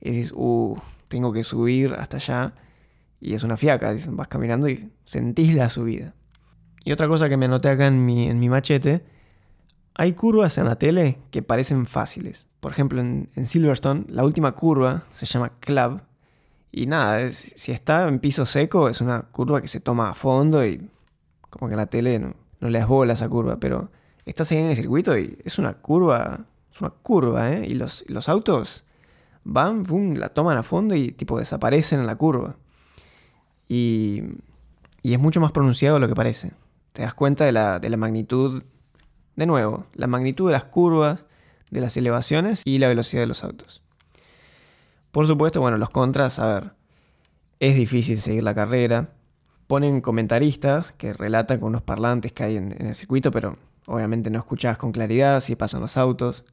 Y 0.00 0.10
dices, 0.10 0.32
uh, 0.34 0.76
tengo 1.08 1.32
que 1.32 1.44
subir 1.44 1.94
hasta 1.94 2.16
allá. 2.16 2.52
Y 3.20 3.34
es 3.34 3.42
una 3.42 3.56
fiaca, 3.56 3.92
dicen, 3.92 4.16
vas 4.16 4.28
caminando 4.28 4.68
y 4.68 4.90
sentís 5.04 5.54
la 5.54 5.68
subida. 5.68 6.14
Y 6.84 6.92
otra 6.92 7.08
cosa 7.08 7.28
que 7.28 7.36
me 7.36 7.46
anoté 7.46 7.68
acá 7.68 7.86
en 7.86 8.06
mi, 8.06 8.28
en 8.28 8.38
mi 8.38 8.48
machete, 8.48 9.04
hay 9.94 10.12
curvas 10.12 10.56
en 10.58 10.66
la 10.66 10.76
tele 10.76 11.18
que 11.30 11.42
parecen 11.42 11.84
fáciles. 11.84 12.46
Por 12.60 12.72
ejemplo, 12.72 13.00
en, 13.00 13.28
Silverstone, 13.44 14.04
la 14.08 14.24
última 14.24 14.52
curva 14.52 15.02
se 15.12 15.26
llama 15.26 15.52
Club. 15.60 16.00
Y 16.70 16.86
nada, 16.86 17.32
si 17.32 17.72
está 17.72 18.06
en 18.06 18.20
piso 18.20 18.46
seco, 18.46 18.88
es 18.88 19.00
una 19.00 19.22
curva 19.22 19.60
que 19.60 19.68
se 19.68 19.80
toma 19.80 20.10
a 20.10 20.14
fondo 20.14 20.64
y 20.64 20.88
como 21.50 21.68
que 21.68 21.76
la 21.76 21.86
tele 21.86 22.18
no, 22.18 22.34
le 22.60 22.78
das 22.78 22.86
bola 22.86 23.12
a 23.12 23.14
esa 23.14 23.28
curva, 23.28 23.58
pero 23.58 23.90
estás 24.26 24.52
ahí 24.52 24.58
en 24.58 24.66
el 24.66 24.76
circuito 24.76 25.18
y 25.18 25.38
es 25.44 25.58
una 25.58 25.74
curva, 25.74 26.46
es 26.70 26.80
una 26.80 26.90
curva, 26.90 27.52
¿eh? 27.52 27.66
Y 27.66 27.74
los, 27.74 28.04
los 28.08 28.28
autos 28.28 28.84
van, 29.44 29.82
boom, 29.82 30.14
la 30.14 30.28
toman 30.28 30.58
a 30.58 30.62
fondo 30.62 30.94
y 30.94 31.12
tipo 31.12 31.38
desaparecen 31.38 32.00
en 32.00 32.06
la 32.06 32.16
curva. 32.16 32.56
Y, 33.68 34.22
es 35.02 35.18
mucho 35.18 35.40
más 35.40 35.52
pronunciado 35.52 35.94
de 35.96 36.00
lo 36.00 36.08
que 36.08 36.14
parece. 36.14 36.52
Te 36.92 37.02
das 37.02 37.14
cuenta 37.14 37.44
de 37.44 37.52
la, 37.52 37.80
magnitud, 37.96 38.62
de 39.36 39.46
nuevo, 39.46 39.86
la 39.94 40.06
magnitud 40.06 40.48
de 40.48 40.52
las 40.52 40.64
curvas, 40.64 41.26
de 41.70 41.80
las 41.80 41.96
elevaciones 41.96 42.62
y 42.64 42.78
la 42.78 42.88
velocidad 42.88 43.22
de 43.22 43.26
los 43.26 43.44
autos. 43.44 43.82
Por 45.12 45.26
supuesto, 45.26 45.60
bueno, 45.60 45.76
los 45.76 45.90
contras, 45.90 46.38
a 46.38 46.54
ver, 46.54 46.72
es 47.60 47.76
difícil 47.76 48.18
seguir 48.18 48.42
la 48.42 48.54
carrera, 48.54 49.12
ponen 49.66 50.00
comentaristas 50.00 50.92
que 50.92 51.12
relatan 51.12 51.60
con 51.60 51.68
unos 51.68 51.82
parlantes 51.82 52.32
que 52.32 52.44
hay 52.44 52.56
en, 52.56 52.74
el 52.78 52.94
circuito, 52.94 53.30
pero 53.30 53.56
obviamente 53.86 54.30
no 54.30 54.38
escuchas 54.38 54.78
con 54.78 54.92
claridad 54.92 55.40
si 55.40 55.56
pasan 55.56 55.80
los 55.80 55.96
autos. 55.96 56.44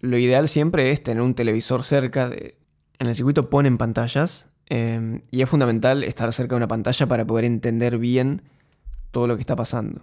Lo 0.00 0.18
ideal 0.18 0.48
siempre 0.48 0.92
es 0.92 1.02
tener 1.02 1.22
un 1.22 1.34
televisor 1.34 1.84
cerca. 1.84 2.28
De... 2.28 2.56
En 2.98 3.08
el 3.08 3.14
circuito 3.14 3.50
ponen 3.50 3.78
pantallas 3.78 4.48
em, 4.66 5.22
y 5.30 5.42
es 5.42 5.48
fundamental 5.48 6.04
estar 6.04 6.32
cerca 6.32 6.54
de 6.54 6.58
una 6.58 6.68
pantalla 6.68 7.06
para 7.06 7.24
poder 7.24 7.44
entender 7.44 7.98
bien 7.98 8.42
todo 9.10 9.26
lo 9.26 9.36
que 9.36 9.42
está 9.42 9.56
pasando. 9.56 10.02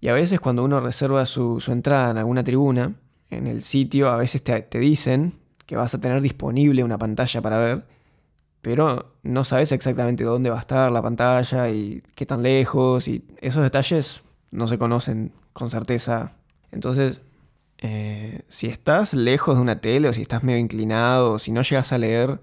Y 0.00 0.08
a 0.08 0.14
veces 0.14 0.40
cuando 0.40 0.64
uno 0.64 0.80
reserva 0.80 1.26
su, 1.26 1.62
entrada 1.68 2.10
en 2.10 2.18
alguna 2.18 2.44
tribuna, 2.44 2.94
en 3.30 3.46
el 3.46 3.62
sitio 3.62 4.10
a 4.10 4.16
veces 4.16 4.42
te, 4.42 4.60
te 4.62 4.78
dicen 4.78 5.34
que 5.66 5.76
vas 5.76 5.94
a 5.94 6.00
tener 6.00 6.20
disponible 6.20 6.84
una 6.84 6.98
pantalla 6.98 7.40
para 7.40 7.58
ver 7.58 7.84
pero 8.62 9.16
no 9.24 9.44
sabes 9.44 9.72
exactamente 9.72 10.22
dónde 10.24 10.48
va 10.48 10.56
a 10.56 10.60
estar 10.60 10.90
la 10.92 11.02
pantalla 11.02 11.68
y 11.70 12.02
qué 12.14 12.26
tan 12.26 12.42
lejos 12.42 13.08
y 13.08 13.24
esos 13.40 13.62
detalles 13.62 14.22
no 14.52 14.68
se 14.68 14.78
conocen 14.78 15.32
con 15.52 15.68
certeza. 15.70 16.36
Entonces 16.70 17.20
Eh, 17.84 18.42
si 18.48 18.68
estás 18.68 19.12
lejos 19.12 19.56
de 19.56 19.62
una 19.62 19.80
tele 19.80 20.08
o 20.08 20.12
si 20.12 20.22
estás 20.22 20.44
medio 20.44 20.60
inclinado 20.60 21.32
o 21.32 21.38
si 21.40 21.50
no 21.50 21.62
llegas 21.62 21.92
a 21.92 21.98
leer 21.98 22.40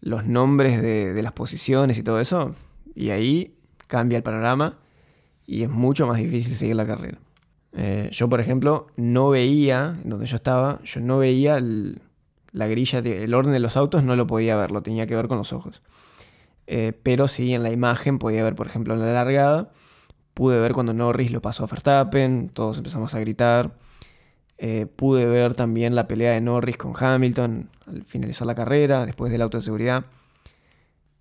los 0.00 0.26
nombres 0.26 0.80
de, 0.82 1.20
las 1.22 1.32
posiciones 1.32 1.98
y 1.98 2.02
todo 2.02 2.20
eso, 2.20 2.54
y 2.94 3.10
ahí 3.10 3.54
cambia 3.86 4.16
el 4.16 4.22
panorama 4.22 4.78
y 5.46 5.62
es 5.62 5.70
mucho 5.70 6.06
más 6.06 6.18
difícil 6.18 6.54
seguir 6.54 6.76
la 6.76 6.86
carrera. 6.86 7.18
Eh, 7.72 8.08
yo, 8.12 8.28
por 8.28 8.40
ejemplo, 8.40 8.88
no 8.96 9.30
veía, 9.30 9.98
donde 10.04 10.26
yo 10.26 10.36
estaba, 10.36 10.80
yo 10.82 11.00
no 11.00 11.18
veía 11.18 11.60
la 12.52 12.66
grilla, 12.66 12.98
el 12.98 13.34
orden 13.34 13.52
de 13.52 13.60
los 13.60 13.76
autos, 13.76 14.04
no 14.04 14.16
lo 14.16 14.26
podía 14.26 14.56
ver, 14.56 14.70
lo 14.70 14.82
tenía 14.82 15.06
que 15.06 15.16
ver 15.16 15.28
con 15.28 15.38
los 15.38 15.52
ojos. 15.52 15.82
Eh, 16.66 16.92
pero 17.02 17.28
sí 17.28 17.54
en 17.54 17.62
la 17.62 17.70
imagen 17.70 18.18
podía 18.18 18.44
ver, 18.44 18.54
por 18.54 18.66
ejemplo, 18.66 18.94
la 18.94 19.12
largada, 19.12 19.70
pude 20.34 20.60
ver 20.60 20.72
cuando 20.72 20.92
Norris 20.92 21.32
lo 21.32 21.40
pasó 21.40 21.64
a 21.64 21.66
Verstappen, 21.66 22.50
todos 22.50 22.76
empezamos 22.76 23.14
a 23.14 23.20
gritar. 23.20 23.72
Eh, 24.60 24.86
pude 24.86 25.24
ver 25.26 25.54
también 25.54 25.94
la 25.94 26.08
pelea 26.08 26.32
de 26.32 26.40
Norris 26.40 26.76
con 26.76 26.92
Hamilton 26.98 27.70
al 27.86 28.02
finalizar 28.04 28.46
la 28.46 28.56
carrera, 28.56 29.06
después 29.06 29.30
del 29.30 29.42
auto 29.42 29.58
de 29.58 29.62
seguridad. 29.62 30.06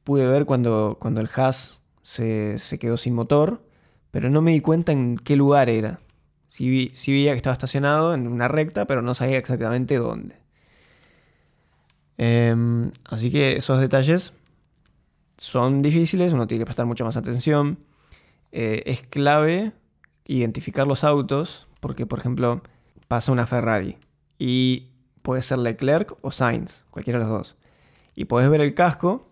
Pude 0.04 0.26
ver 0.26 0.46
cuando, 0.46 0.98
cuando 1.00 1.22
el 1.22 1.30
Haas 1.36 1.82
se, 2.02 2.58
quedó 2.80 2.98
sin 2.98 3.14
motor, 3.14 3.62
pero 4.12 4.30
no 4.30 4.42
me 4.42 4.52
di 4.52 4.62
cuenta 4.62 4.92
en 4.92 5.18
qué 5.18 5.36
lugar 5.36 5.70
era. 5.70 6.00
Sí, 6.48 6.70
vi, 6.70 6.94
veía 7.08 7.34
que 7.34 7.38
estaba 7.38 7.54
estacionado 7.54 8.14
en 8.16 8.28
una 8.28 8.48
recta, 8.48 8.88
pero 8.88 9.02
no 9.02 9.14
sabía 9.14 9.38
exactamente 9.38 9.98
dónde. 9.98 10.36
Em, 12.18 12.92
así 13.06 13.30
que 13.30 13.58
esos 13.58 13.80
detalles 13.80 14.34
son 15.38 15.82
difíciles, 15.84 16.34
uno 16.34 16.48
tiene 16.48 16.62
que 16.62 16.66
prestar 16.66 16.88
mucha 16.88 17.04
más 17.04 17.18
atención. 17.18 17.78
Eh, 18.52 18.84
es 18.88 19.04
clave 19.04 19.74
identificar 20.26 20.88
los 20.88 21.04
autos, 21.04 21.68
porque 21.80 22.06
por 22.06 22.20
ejemplo 22.20 22.64
pasa 23.08 23.32
una 23.32 23.48
Ferrari 23.48 23.98
y 24.38 24.92
puede 25.22 25.42
ser 25.42 25.60
Leclerc 25.60 26.18
o 26.22 26.32
Sainz, 26.32 26.84
cualquiera 26.90 27.20
de 27.20 27.26
los 27.26 27.38
dos. 27.38 27.58
Y 28.16 28.26
puedes 28.26 28.50
ver 28.50 28.62
el 28.62 28.74
casco, 28.74 29.30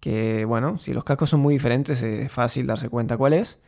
que 0.00 0.44
bueno, 0.44 0.78
si 0.78 0.92
los 0.92 1.04
cascos 1.04 1.30
son 1.30 1.40
muy 1.40 1.54
diferentes 1.54 2.02
es 2.02 2.30
fácil 2.30 2.66
darse 2.66 2.88
cuenta 2.88 3.16
cuál 3.16 3.32
es, 3.32 3.58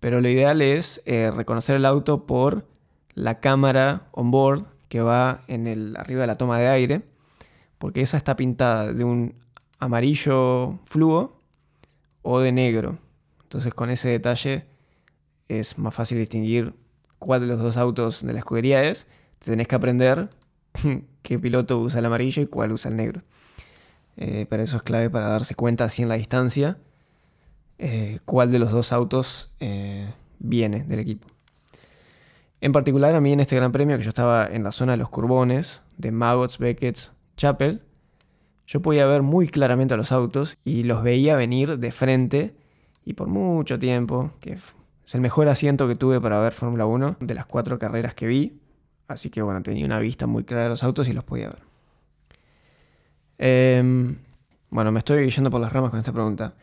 pero 0.00 0.20
lo 0.20 0.28
ideal 0.28 0.62
es 0.62 1.02
eh, 1.06 1.30
reconocer 1.30 1.76
el 1.76 1.84
auto 1.84 2.26
por 2.26 2.66
la 3.14 3.40
cámara 3.40 4.08
on 4.12 4.30
board 4.30 4.66
que 4.88 5.00
va 5.00 5.42
en 5.48 5.66
el, 5.66 5.96
arriba 5.96 6.22
de 6.22 6.26
la 6.26 6.36
toma 6.36 6.58
de 6.58 6.68
aire, 6.68 7.02
porque 7.78 8.02
esa 8.02 8.16
está 8.16 8.36
pintada 8.36 8.92
de 8.92 9.04
un 9.04 9.34
amarillo 9.78 10.78
fluo 10.84 11.40
o 12.22 12.40
de 12.40 12.52
negro. 12.52 12.98
Entonces 13.42 13.72
con 13.74 13.90
ese 13.90 14.08
detalle 14.08 14.66
es 15.48 15.78
más 15.78 15.94
fácil 15.94 16.18
distinguir 16.18 16.74
cuál 17.18 17.40
de 17.40 17.46
los 17.46 17.60
dos 17.60 17.76
autos 17.76 18.24
de 18.24 18.32
la 18.32 18.40
escudería 18.40 18.84
es. 18.84 19.06
tenés 19.38 19.68
que 19.68 19.74
aprender 19.74 20.30
qué 21.22 21.38
piloto 21.38 21.78
usa 21.78 22.00
el 22.00 22.06
amarillo 22.06 22.42
y 22.42 22.46
cuál 22.46 22.72
usa 22.72 22.90
el 22.90 22.96
negro. 22.96 23.22
Eh, 24.16 24.46
pero 24.48 24.62
eso 24.62 24.76
es 24.76 24.82
clave 24.82 25.10
para 25.10 25.28
darse 25.28 25.54
cuenta 25.54 25.84
así 25.84 26.02
en 26.02 26.08
la 26.08 26.14
distancia 26.14 26.78
eh, 27.78 28.20
cuál 28.24 28.50
de 28.50 28.58
los 28.58 28.72
dos 28.72 28.92
autos 28.92 29.52
eh, 29.60 30.10
viene 30.38 30.84
del 30.84 31.00
equipo. 31.00 31.26
En 32.60 32.72
particular 32.72 33.14
a 33.14 33.20
mí 33.20 33.32
en 33.32 33.40
este 33.40 33.56
gran 33.56 33.70
premio 33.70 33.98
que 33.98 34.02
yo 34.02 34.08
estaba 34.08 34.46
en 34.46 34.64
la 34.64 34.72
zona 34.72 34.92
de 34.92 34.98
los 34.98 35.10
curbones 35.10 35.82
de 35.98 36.10
Magots, 36.10 36.58
Beckett, 36.58 37.12
Chapel, 37.36 37.82
yo 38.66 38.80
podía 38.80 39.06
ver 39.06 39.22
muy 39.22 39.46
claramente 39.48 39.94
a 39.94 39.96
los 39.96 40.10
autos 40.10 40.56
y 40.64 40.84
los 40.84 41.02
veía 41.02 41.36
venir 41.36 41.78
de 41.78 41.92
frente 41.92 42.54
y 43.04 43.12
por 43.12 43.28
mucho 43.28 43.78
tiempo, 43.78 44.32
que 44.40 44.58
es 45.06 45.14
el 45.14 45.20
mejor 45.20 45.48
asiento 45.48 45.86
que 45.86 45.94
tuve 45.94 46.20
para 46.20 46.40
ver 46.40 46.52
Fórmula 46.52 46.84
1 46.84 47.18
de 47.20 47.34
las 47.34 47.46
cuatro 47.46 47.78
carreras 47.78 48.14
que 48.14 48.26
vi. 48.26 48.60
Así 49.06 49.30
que 49.30 49.40
bueno, 49.40 49.62
tenía 49.62 49.86
una 49.86 50.00
vista 50.00 50.26
muy 50.26 50.42
clara 50.42 50.64
de 50.64 50.70
los 50.70 50.82
autos 50.82 51.06
y 51.08 51.12
los 51.12 51.22
podía 51.22 51.48
ver. 51.48 51.62
Em, 53.38 54.16
bueno, 54.70 54.90
me 54.90 54.98
estoy 54.98 55.30
yendo 55.30 55.48
por 55.48 55.60
las 55.60 55.72
ramas 55.72 55.90
con 55.90 55.98
esta 55.98 56.12
pregunta. 56.12 56.54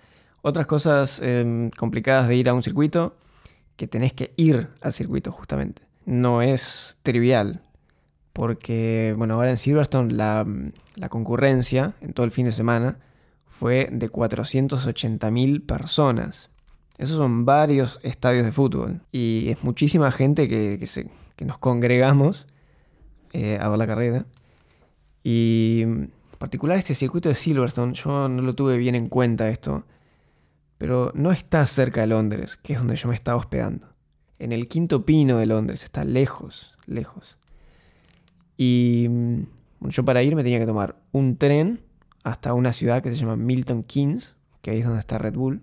Otras 0.42 0.66
cosas 0.68 1.22
em, 1.24 1.70
complicadas 1.70 2.28
de 2.28 2.36
ir 2.36 2.50
a 2.50 2.54
un 2.54 2.64
circuito, 2.64 3.16
que 3.78 3.88
tenés 3.88 4.12
que 4.12 4.34
ir 4.36 4.70
al 4.82 4.92
circuito 4.92 5.32
justamente. 5.32 5.84
No 6.06 6.42
es 6.42 6.98
trivial, 7.02 7.62
porque 8.34 9.16
bueno, 9.18 9.36
ahora 9.36 9.52
en 9.52 9.58
Silverstone 9.58 10.14
la, 10.14 10.46
la 10.96 11.08
concurrencia 11.08 11.94
en 12.02 12.12
todo 12.12 12.26
el 12.26 12.32
fin 12.32 12.46
de 12.46 12.52
semana 12.52 12.98
fue 13.48 13.88
de 13.90 14.12
480.000 14.12 15.66
personas. 15.66 16.50
Esos 16.98 17.18
son 17.18 17.46
varios 17.46 18.00
estadios 18.04 18.46
de 18.46 18.52
fútbol 18.52 19.02
y 19.12 19.50
es 19.50 19.64
muchísima 19.64 20.12
gente 20.12 20.48
que, 20.48 20.80
nos 21.44 21.58
congregamos 21.58 22.48
eh, 23.34 23.58
a 23.60 23.68
ver 23.70 23.78
la 23.80 23.88
carrera. 23.88 24.26
Y 25.24 25.82
en 25.84 26.12
particular 26.38 26.78
este 26.78 26.94
circuito 26.94 27.30
de 27.30 27.36
Silverstone, 27.36 27.94
yo 27.94 28.30
no 28.30 28.42
lo 28.42 28.54
tuve 28.56 28.78
bien 28.78 28.96
en 28.96 29.08
cuenta 29.08 29.50
esto, 29.50 29.86
pero 30.78 31.12
no 31.16 31.32
está 31.32 31.66
cerca 31.66 32.02
de 32.02 32.08
Londres, 32.08 32.58
que 32.58 32.74
es 32.74 32.80
donde 32.80 32.96
yo 32.96 33.10
me 33.10 33.16
estaba 33.16 33.38
hospedando. 33.38 33.88
En 34.40 34.52
el 34.52 34.68
quinto 34.68 35.06
pino 35.06 35.38
de 35.38 35.46
Londres, 35.46 35.84
está 35.84 36.04
lejos, 36.04 36.76
lejos. 36.86 37.38
Y 38.58 39.10
yo 39.80 40.06
para 40.06 40.22
ir 40.24 40.36
me 40.36 40.44
tenía 40.44 40.60
que 40.60 40.66
tomar 40.66 40.96
un 41.12 41.38
tren 41.38 41.82
hasta 42.24 42.54
una 42.54 42.74
ciudad 42.74 43.02
que 43.02 43.10
se 43.10 43.16
llama 43.16 43.36
Milton 43.36 43.84
Keynes, 43.84 44.36
que 44.62 44.72
ahí 44.72 44.80
es 44.80 44.86
donde 44.86 45.00
está 45.00 45.18
Red 45.18 45.36
Bull. 45.36 45.62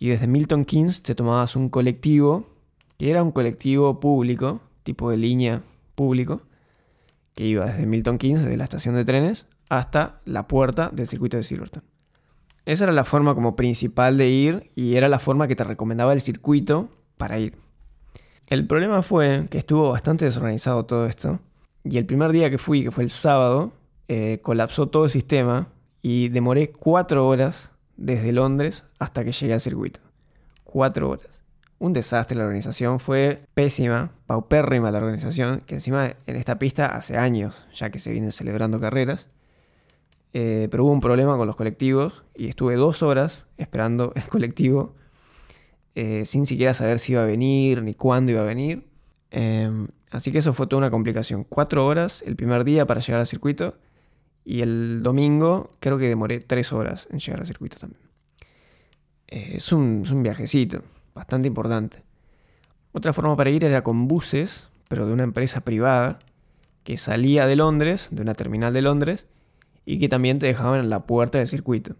Y 0.00 0.08
desde 0.08 0.26
Milton 0.26 0.64
Keynes 0.64 1.02
te 1.02 1.14
tomabas 1.14 1.56
un 1.56 1.68
colectivo, 1.68 2.46
que 2.96 3.10
era 3.10 3.22
un 3.22 3.32
colectivo 3.32 4.00
público, 4.00 4.62
tipo 4.82 5.10
de 5.10 5.18
línea 5.18 5.62
público, 5.94 6.40
que 7.34 7.44
iba 7.44 7.66
desde 7.66 7.84
Milton 7.84 8.16
Keynes, 8.16 8.40
desde 8.40 8.56
la 8.56 8.64
estación 8.64 8.94
de 8.94 9.04
trenes, 9.04 9.46
hasta 9.68 10.22
la 10.24 10.48
puerta 10.48 10.88
del 10.90 11.06
circuito 11.06 11.36
de 11.36 11.42
Silverstone. 11.42 11.84
Esa 12.64 12.84
era 12.84 12.94
la 12.94 13.04
forma 13.04 13.34
como 13.34 13.56
principal 13.56 14.16
de 14.16 14.30
ir 14.30 14.70
y 14.74 14.96
era 14.96 15.10
la 15.10 15.18
forma 15.18 15.46
que 15.46 15.54
te 15.54 15.64
recomendaba 15.64 16.14
el 16.14 16.22
circuito 16.22 16.88
para 17.18 17.38
ir. 17.38 17.58
El 18.46 18.66
problema 18.66 19.02
fue 19.02 19.48
que 19.50 19.58
estuvo 19.58 19.90
bastante 19.90 20.24
desorganizado 20.24 20.86
todo 20.86 21.06
esto 21.06 21.40
y 21.84 21.98
el 21.98 22.06
primer 22.06 22.32
día 22.32 22.48
que 22.48 22.56
fui, 22.56 22.84
que 22.84 22.90
fue 22.90 23.04
el 23.04 23.10
sábado, 23.10 23.72
eh, 24.08 24.38
colapsó 24.40 24.88
todo 24.88 25.04
el 25.04 25.10
sistema 25.10 25.68
y 26.00 26.30
demoré 26.30 26.70
cuatro 26.72 27.28
horas 27.28 27.70
desde 28.00 28.32
Londres 28.32 28.84
hasta 28.98 29.24
que 29.24 29.32
llegué 29.32 29.52
al 29.54 29.60
circuito. 29.60 30.00
Cuatro 30.64 31.10
horas. 31.10 31.28
Un 31.78 31.92
desastre 31.92 32.36
la 32.36 32.44
organización, 32.44 32.98
fue 32.98 33.42
pésima, 33.54 34.12
paupérrima 34.26 34.90
la 34.90 34.98
organización, 34.98 35.62
que 35.66 35.76
encima 35.76 36.12
en 36.26 36.36
esta 36.36 36.58
pista 36.58 36.86
hace 36.86 37.16
años 37.16 37.66
ya 37.74 37.90
que 37.90 37.98
se 37.98 38.10
vienen 38.10 38.32
celebrando 38.32 38.80
carreras. 38.80 39.28
Eh, 40.32 40.68
pero 40.70 40.84
hubo 40.84 40.92
un 40.92 41.00
problema 41.00 41.36
con 41.36 41.46
los 41.46 41.56
colectivos 41.56 42.24
y 42.36 42.48
estuve 42.48 42.76
dos 42.76 43.02
horas 43.02 43.44
esperando 43.56 44.12
el 44.14 44.28
colectivo 44.28 44.94
eh, 45.94 46.24
sin 46.24 46.46
siquiera 46.46 46.72
saber 46.72 46.98
si 46.98 47.12
iba 47.12 47.22
a 47.22 47.26
venir 47.26 47.82
ni 47.82 47.94
cuándo 47.94 48.32
iba 48.32 48.42
a 48.42 48.44
venir. 48.44 48.86
Em, 49.30 49.88
así 50.10 50.32
que 50.32 50.38
eso 50.38 50.52
fue 50.52 50.66
toda 50.66 50.78
una 50.78 50.90
complicación. 50.90 51.44
Cuatro 51.44 51.86
horas 51.86 52.22
el 52.26 52.36
primer 52.36 52.64
día 52.64 52.86
para 52.86 53.00
llegar 53.00 53.20
al 53.20 53.26
circuito 53.26 53.74
y 54.44 54.62
el 54.62 55.02
domingo 55.02 55.70
creo 55.80 55.98
que 55.98 56.08
demoré 56.08 56.40
tres 56.40 56.72
horas 56.72 57.06
en 57.10 57.18
llegar 57.18 57.40
al 57.40 57.46
circuito 57.46 57.76
también. 57.78 58.02
Eh, 59.28 59.52
es, 59.54 59.72
un, 59.72 60.02
viajecito, 60.22 60.82
bastante 61.14 61.48
importante. 61.48 62.02
Otra 62.92 63.12
forma 63.12 63.36
para 63.36 63.50
ir 63.50 63.64
era 63.64 63.82
con 63.82 64.08
buses, 64.08 64.68
pero 64.88 65.06
de 65.06 65.12
una 65.12 65.22
empresa 65.22 65.60
privada, 65.60 66.18
que 66.82 66.96
salía 66.96 67.46
de 67.46 67.56
Londres, 67.56 68.08
de 68.10 68.22
una 68.22 68.34
terminal 68.34 68.72
de 68.72 68.82
Londres, 68.82 69.26
y 69.86 69.98
que 69.98 70.08
también 70.08 70.38
te 70.38 70.46
dejaban 70.46 70.80
en 70.80 70.90
la 70.90 71.06
puerta 71.06 71.38
del 71.38 71.46
circuito. 71.46 71.94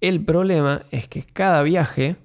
El 0.00 0.24
problema 0.24 0.84
es 0.90 1.08
que 1.08 1.22
cada 1.22 1.62
viaje, 1.62 2.16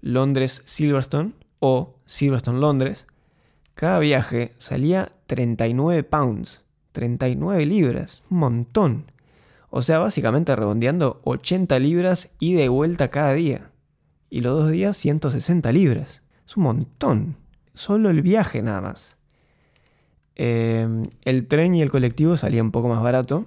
Londres-Silverstone 0.00 1.32
o 1.58 1.96
Silverstone-Londres, 2.06 3.06
cada 3.74 3.98
viaje 3.98 4.52
salía 4.58 5.12
39 5.26 6.02
pounds. 6.04 6.62
39 6.92 7.66
libras, 7.66 8.22
un 8.30 8.38
montón. 8.38 9.12
O 9.70 9.82
sea, 9.82 9.98
básicamente 9.98 10.54
redondeando 10.54 11.20
80 11.24 11.78
libras 11.78 12.34
y 12.38 12.54
de 12.54 12.68
vuelta 12.68 13.08
cada 13.08 13.32
día. 13.32 13.70
Y 14.30 14.40
los 14.40 14.58
dos 14.58 14.70
días 14.70 14.96
160 14.96 15.72
libras. 15.72 16.22
Es 16.46 16.56
un 16.56 16.64
montón. 16.64 17.36
Solo 17.74 18.10
el 18.10 18.22
viaje 18.22 18.62
nada 18.62 18.80
más. 18.80 19.16
Em, 20.34 21.04
el 21.22 21.46
tren 21.46 21.74
y 21.74 21.82
el 21.82 21.90
colectivo 21.90 22.36
salían 22.36 22.66
un 22.66 22.72
poco 22.72 22.88
más 22.88 23.02
barato. 23.02 23.46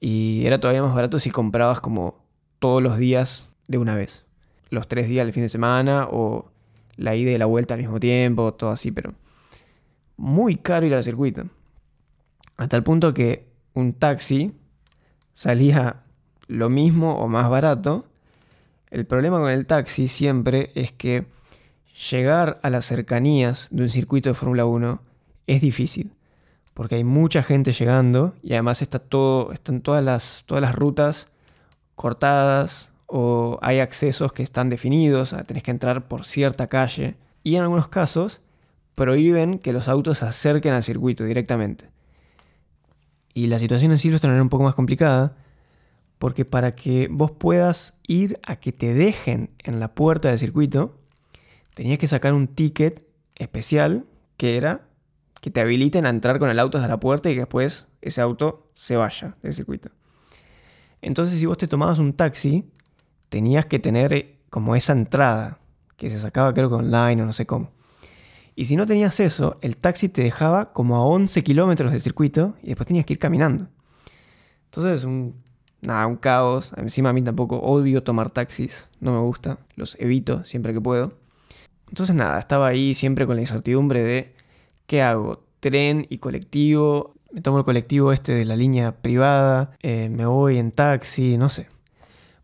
Y 0.00 0.42
era 0.44 0.60
todavía 0.60 0.82
más 0.82 0.94
barato 0.94 1.18
si 1.18 1.30
comprabas 1.30 1.80
como 1.80 2.22
todos 2.58 2.82
los 2.82 2.98
días 2.98 3.48
de 3.68 3.78
una 3.78 3.94
vez. 3.94 4.24
Los 4.70 4.88
tres 4.88 5.08
días 5.08 5.24
del 5.24 5.32
fin 5.32 5.44
de 5.44 5.48
semana 5.48 6.08
o 6.10 6.50
la 6.96 7.16
ida 7.16 7.30
y 7.30 7.38
la 7.38 7.46
vuelta 7.46 7.74
al 7.74 7.80
mismo 7.80 8.00
tiempo, 8.00 8.52
todo 8.54 8.70
así, 8.70 8.90
pero 8.90 9.14
muy 10.16 10.56
caro 10.56 10.86
ir 10.86 10.94
al 10.94 11.04
circuito. 11.04 11.46
Hasta 12.56 12.76
el 12.76 12.82
punto 12.82 13.14
que 13.14 13.48
un 13.74 13.94
taxi 13.94 14.52
salía 15.34 16.04
lo 16.46 16.68
mismo 16.68 17.16
o 17.16 17.28
más 17.28 17.50
barato. 17.50 18.06
El 18.90 19.06
problema 19.06 19.40
con 19.40 19.50
el 19.50 19.66
taxi 19.66 20.08
siempre 20.08 20.70
es 20.74 20.92
que 20.92 21.26
llegar 22.10 22.60
a 22.62 22.70
las 22.70 22.86
cercanías 22.86 23.68
de 23.70 23.82
un 23.82 23.88
circuito 23.88 24.28
de 24.28 24.34
Fórmula 24.34 24.66
1 24.66 25.00
es 25.46 25.60
difícil, 25.60 26.12
porque 26.74 26.96
hay 26.96 27.04
mucha 27.04 27.42
gente 27.42 27.72
llegando 27.72 28.34
y 28.42 28.52
además 28.52 28.82
están 28.82 29.02
todas 29.08 30.04
las, 30.04 30.44
todas 30.46 30.62
las 30.62 30.74
rutas 30.74 31.28
cortadas 31.94 32.92
o 33.06 33.58
hay 33.62 33.80
accesos 33.80 34.32
que 34.32 34.42
están 34.42 34.68
definidos, 34.68 35.34
tenés 35.46 35.62
que 35.62 35.70
entrar 35.70 36.08
por 36.08 36.24
cierta 36.24 36.68
calle 36.68 37.16
y 37.42 37.56
en 37.56 37.62
algunos 37.62 37.88
casos 37.88 38.40
prohíben 38.94 39.58
que 39.58 39.72
los 39.72 39.88
autos 39.88 40.18
se 40.18 40.24
acerquen 40.24 40.72
al 40.72 40.82
circuito 40.82 41.24
directamente. 41.24 41.93
Y 43.34 43.48
la 43.48 43.58
situación 43.58 43.90
en 43.90 43.98
Silverstone 43.98 44.34
era 44.34 44.42
un 44.42 44.48
poco 44.48 44.64
más 44.64 44.74
complicada 44.74 45.36
porque 46.18 46.44
para 46.44 46.74
que 46.74 47.08
vos 47.10 47.32
puedas 47.32 47.94
ir 48.06 48.38
a 48.44 48.56
que 48.56 48.72
te 48.72 48.94
dejen 48.94 49.50
en 49.62 49.80
la 49.80 49.94
puerta 49.94 50.30
del 50.30 50.38
circuito, 50.38 50.96
tenías 51.74 51.98
que 51.98 52.06
sacar 52.06 52.32
un 52.32 52.46
ticket 52.46 53.04
especial 53.34 54.06
que 54.36 54.56
era 54.56 54.86
que 55.40 55.50
te 55.50 55.60
habiliten 55.60 56.06
a 56.06 56.08
entrar 56.08 56.38
con 56.38 56.48
el 56.48 56.58
auto 56.58 56.78
hasta 56.78 56.88
la 56.88 56.98
puerta 56.98 57.30
y 57.30 57.34
que 57.34 57.40
después 57.40 57.86
ese 58.00 58.22
auto 58.22 58.70
se 58.72 58.96
vaya 58.96 59.36
del 59.42 59.52
circuito. 59.52 59.90
Entonces, 61.02 61.38
si 61.38 61.44
vos 61.44 61.58
te 61.58 61.66
tomabas 61.66 61.98
un 61.98 62.14
taxi, 62.14 62.64
tenías 63.28 63.66
que 63.66 63.78
tener 63.78 64.14
eh, 64.14 64.38
como 64.48 64.74
esa 64.74 64.94
entrada, 64.94 65.58
que 65.98 66.08
se 66.08 66.18
sacaba 66.18 66.54
creo 66.54 66.70
que 66.70 66.76
online 66.76 67.22
o 67.22 67.26
no 67.26 67.34
sé 67.34 67.44
cómo. 67.44 67.72
Y 68.56 68.66
si 68.66 68.76
no 68.76 68.86
tenías 68.86 69.18
eso, 69.20 69.58
el 69.62 69.76
taxi 69.76 70.08
te 70.08 70.22
dejaba 70.22 70.72
como 70.72 70.96
a 70.96 71.04
11 71.04 71.42
kilómetros 71.42 71.92
del 71.92 72.00
circuito 72.00 72.54
y 72.62 72.68
después 72.68 72.86
tenías 72.86 73.04
que 73.06 73.14
ir 73.14 73.18
caminando. 73.18 73.68
Entonces, 74.66 75.04
un, 75.04 75.34
nada, 75.80 76.06
un 76.06 76.16
caos. 76.16 76.72
Encima 76.76 77.10
a 77.10 77.12
mí 77.12 77.22
tampoco 77.22 77.58
odio 77.58 78.02
tomar 78.02 78.30
taxis, 78.30 78.88
no 79.00 79.12
me 79.12 79.18
gusta, 79.18 79.58
los 79.76 79.98
evito 80.00 80.44
siempre 80.44 80.72
que 80.72 80.80
puedo. 80.80 81.14
Entonces, 81.88 82.14
nada, 82.14 82.38
estaba 82.38 82.68
ahí 82.68 82.94
siempre 82.94 83.26
con 83.26 83.36
la 83.36 83.42
incertidumbre 83.42 84.02
de 84.02 84.34
¿qué 84.86 85.02
hago? 85.02 85.44
¿Tren 85.60 86.06
y 86.10 86.18
colectivo? 86.18 87.14
me 87.34 87.40
tomo 87.40 87.58
el 87.58 87.64
colectivo 87.64 88.12
este 88.12 88.32
de 88.32 88.44
la 88.44 88.54
línea 88.54 88.92
privada, 88.92 89.72
eh, 89.82 90.08
me 90.08 90.24
voy 90.24 90.58
en 90.58 90.70
taxi, 90.70 91.36
no 91.36 91.48
sé. 91.48 91.66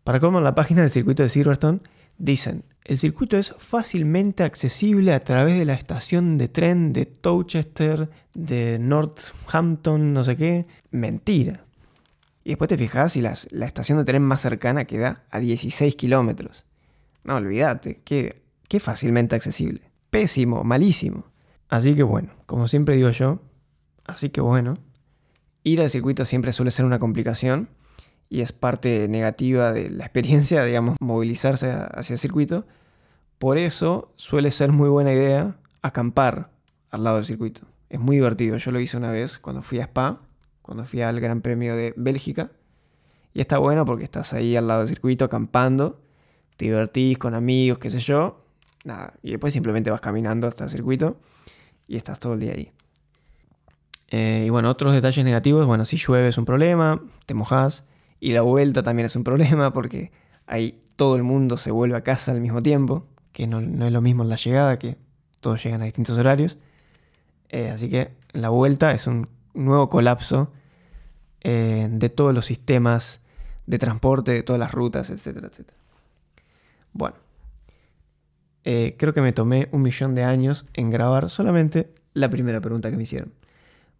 Para 0.03 0.19
colmo, 0.19 0.41
la 0.41 0.53
página 0.53 0.81
del 0.81 0.89
circuito 0.89 1.23
de 1.23 1.29
Silverstone 1.29 1.79
dicen, 2.17 2.65
el 2.91 2.97
circuito 2.97 3.37
es 3.37 3.55
fácilmente 3.57 4.43
accesible 4.43 5.13
a 5.13 5.21
través 5.21 5.57
de 5.57 5.65
la 5.65 5.73
estación 5.73 6.37
de 6.37 6.49
tren 6.49 6.91
de 6.91 7.05
Towchester, 7.05 8.09
de 8.33 8.79
Northampton, 8.79 10.13
no 10.13 10.23
sé 10.23 10.35
qué. 10.35 10.67
Mentira. 10.91 11.65
Y 12.43 12.49
después 12.49 12.67
te 12.67 12.77
fijas 12.77 13.15
y 13.15 13.21
la, 13.21 13.35
la 13.51 13.65
estación 13.65 13.97
de 13.97 14.03
tren 14.03 14.23
más 14.23 14.41
cercana 14.41 14.85
queda 14.85 15.23
a 15.29 15.39
16 15.39 15.95
kilómetros. 15.95 16.65
No, 17.23 17.35
olvídate, 17.35 18.01
que, 18.03 18.41
qué 18.67 18.79
fácilmente 18.79 19.35
accesible. 19.35 19.89
Pésimo, 20.09 20.63
malísimo. 20.65 21.25
Así 21.69 21.95
que 21.95 22.03
bueno, 22.03 22.33
como 22.45 22.67
siempre 22.67 22.97
digo 22.97 23.11
yo, 23.11 23.39
Así 24.05 24.29
que 24.29 24.41
bueno, 24.41 24.73
ir 25.63 25.81
al 25.81 25.89
circuito 25.89 26.25
siempre 26.25 26.51
suele 26.51 26.71
ser 26.71 26.85
una 26.85 26.99
complicación 26.99 27.69
y 28.29 28.41
es 28.41 28.51
parte 28.51 29.07
negativa 29.07 29.71
de 29.71 29.89
la 29.89 30.05
experiencia, 30.07 30.63
digamos, 30.63 30.97
movilizarse 30.99 31.71
hacia 31.71 32.13
el 32.13 32.19
circuito. 32.19 32.65
Por 33.41 33.57
eso 33.57 34.13
suele 34.17 34.51
ser 34.51 34.71
muy 34.71 34.87
buena 34.87 35.11
idea 35.13 35.55
acampar 35.81 36.51
al 36.91 37.03
lado 37.03 37.15
del 37.15 37.25
circuito. 37.25 37.61
Es 37.89 37.99
muy 37.99 38.17
divertido. 38.17 38.55
Yo 38.57 38.69
lo 38.69 38.79
hice 38.79 38.97
una 38.97 39.11
vez 39.11 39.39
cuando 39.39 39.63
fui 39.63 39.79
a 39.79 39.85
Spa, 39.85 40.19
cuando 40.61 40.85
fui 40.85 41.01
al 41.01 41.19
Gran 41.19 41.41
Premio 41.41 41.75
de 41.75 41.91
Bélgica. 41.97 42.51
Y 43.33 43.41
está 43.41 43.57
bueno 43.57 43.83
porque 43.83 44.03
estás 44.03 44.33
ahí 44.33 44.55
al 44.55 44.67
lado 44.67 44.81
del 44.81 44.89
circuito 44.89 45.25
acampando, 45.25 45.99
te 46.55 46.65
divertís 46.65 47.17
con 47.17 47.33
amigos, 47.33 47.79
qué 47.79 47.89
sé 47.89 47.97
yo. 47.97 48.45
Nada, 48.83 49.15
y 49.23 49.31
después 49.31 49.53
simplemente 49.53 49.89
vas 49.89 50.01
caminando 50.01 50.45
hasta 50.45 50.65
el 50.65 50.69
circuito 50.69 51.17
y 51.87 51.97
estás 51.97 52.19
todo 52.19 52.35
el 52.35 52.41
día 52.41 52.51
ahí. 52.51 52.71
Eh, 54.09 54.43
y 54.45 54.49
bueno, 54.51 54.69
otros 54.69 54.93
detalles 54.93 55.25
negativos, 55.25 55.65
bueno, 55.65 55.83
si 55.85 55.97
llueve 55.97 56.27
es 56.27 56.37
un 56.37 56.45
problema, 56.45 57.01
te 57.25 57.33
mojas. 57.33 57.85
Y 58.19 58.33
la 58.33 58.41
vuelta 58.41 58.83
también 58.83 59.07
es 59.07 59.15
un 59.15 59.23
problema 59.23 59.73
porque 59.73 60.11
ahí 60.45 60.79
todo 60.95 61.15
el 61.15 61.23
mundo 61.23 61.57
se 61.57 61.71
vuelve 61.71 61.97
a 61.97 62.03
casa 62.03 62.33
al 62.33 62.39
mismo 62.39 62.61
tiempo, 62.61 63.07
que 63.31 63.47
no, 63.47 63.59
es 63.59 63.91
lo 63.91 64.01
mismo 64.01 64.23
en 64.23 64.29
la 64.29 64.35
llegada, 64.35 64.79
que 64.79 64.97
todos 65.39 65.63
llegan 65.63 65.81
a 65.81 65.85
distintos 65.85 66.17
horarios. 66.17 66.57
Eh, 67.49 67.69
así 67.69 67.89
que 67.89 68.11
la 68.31 68.49
vuelta 68.49 68.91
es 68.91 69.07
un 69.07 69.27
nuevo 69.53 69.89
colapso 69.89 70.51
eh, 71.41 71.87
de 71.91 72.09
todos 72.09 72.33
los 72.33 72.45
sistemas 72.45 73.19
de 73.65 73.77
transporte, 73.77 74.31
de 74.31 74.43
todas 74.43 74.59
las 74.59 74.71
rutas, 74.71 75.09
etcétera, 75.09 75.47
etcétera. 75.47 75.77
Bueno, 76.93 77.15
creo 78.63 79.13
que 79.13 79.21
me 79.21 79.33
tomé 79.33 79.69
un 79.71 79.81
millón 79.81 80.13
de 80.13 80.23
años 80.23 80.65
en 80.73 80.89
grabar 80.89 81.29
solamente 81.29 81.93
la 82.13 82.29
primera 82.29 82.61
pregunta 82.61 82.91
que 82.91 82.97
me 82.97 83.03
hicieron. 83.03 83.31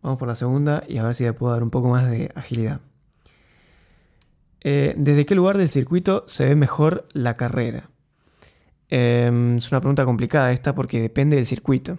Vamos 0.02 0.18
por 0.18 0.28
la 0.28 0.36
segunda 0.36 0.84
y 0.88 0.98
a 0.98 1.04
ver 1.04 1.14
si 1.14 1.24
le 1.24 1.34
puedo 1.34 1.54
dar 1.54 1.64
un 1.64 1.70
poco 1.70 1.90
más 1.90 2.10
de 2.10 2.32
agilidad. 2.36 2.82
Eh, 4.62 4.94
¿Desde 4.98 5.26
qué 5.26 5.36
lugar 5.36 5.58
del 5.58 5.70
circuito 5.70 6.24
se 6.28 6.46
ve 6.46 6.56
mejor 6.56 7.08
la 7.14 7.38
carrera? 7.38 7.90
Em, 8.92 9.58
es 9.58 9.72
una 9.72 9.82
pregunta 9.82 10.06
complicada 10.06 10.52
esta 10.52 10.76
porque 10.76 11.02
depende 11.02 11.36
del 11.36 11.48
circuito. 11.48 11.98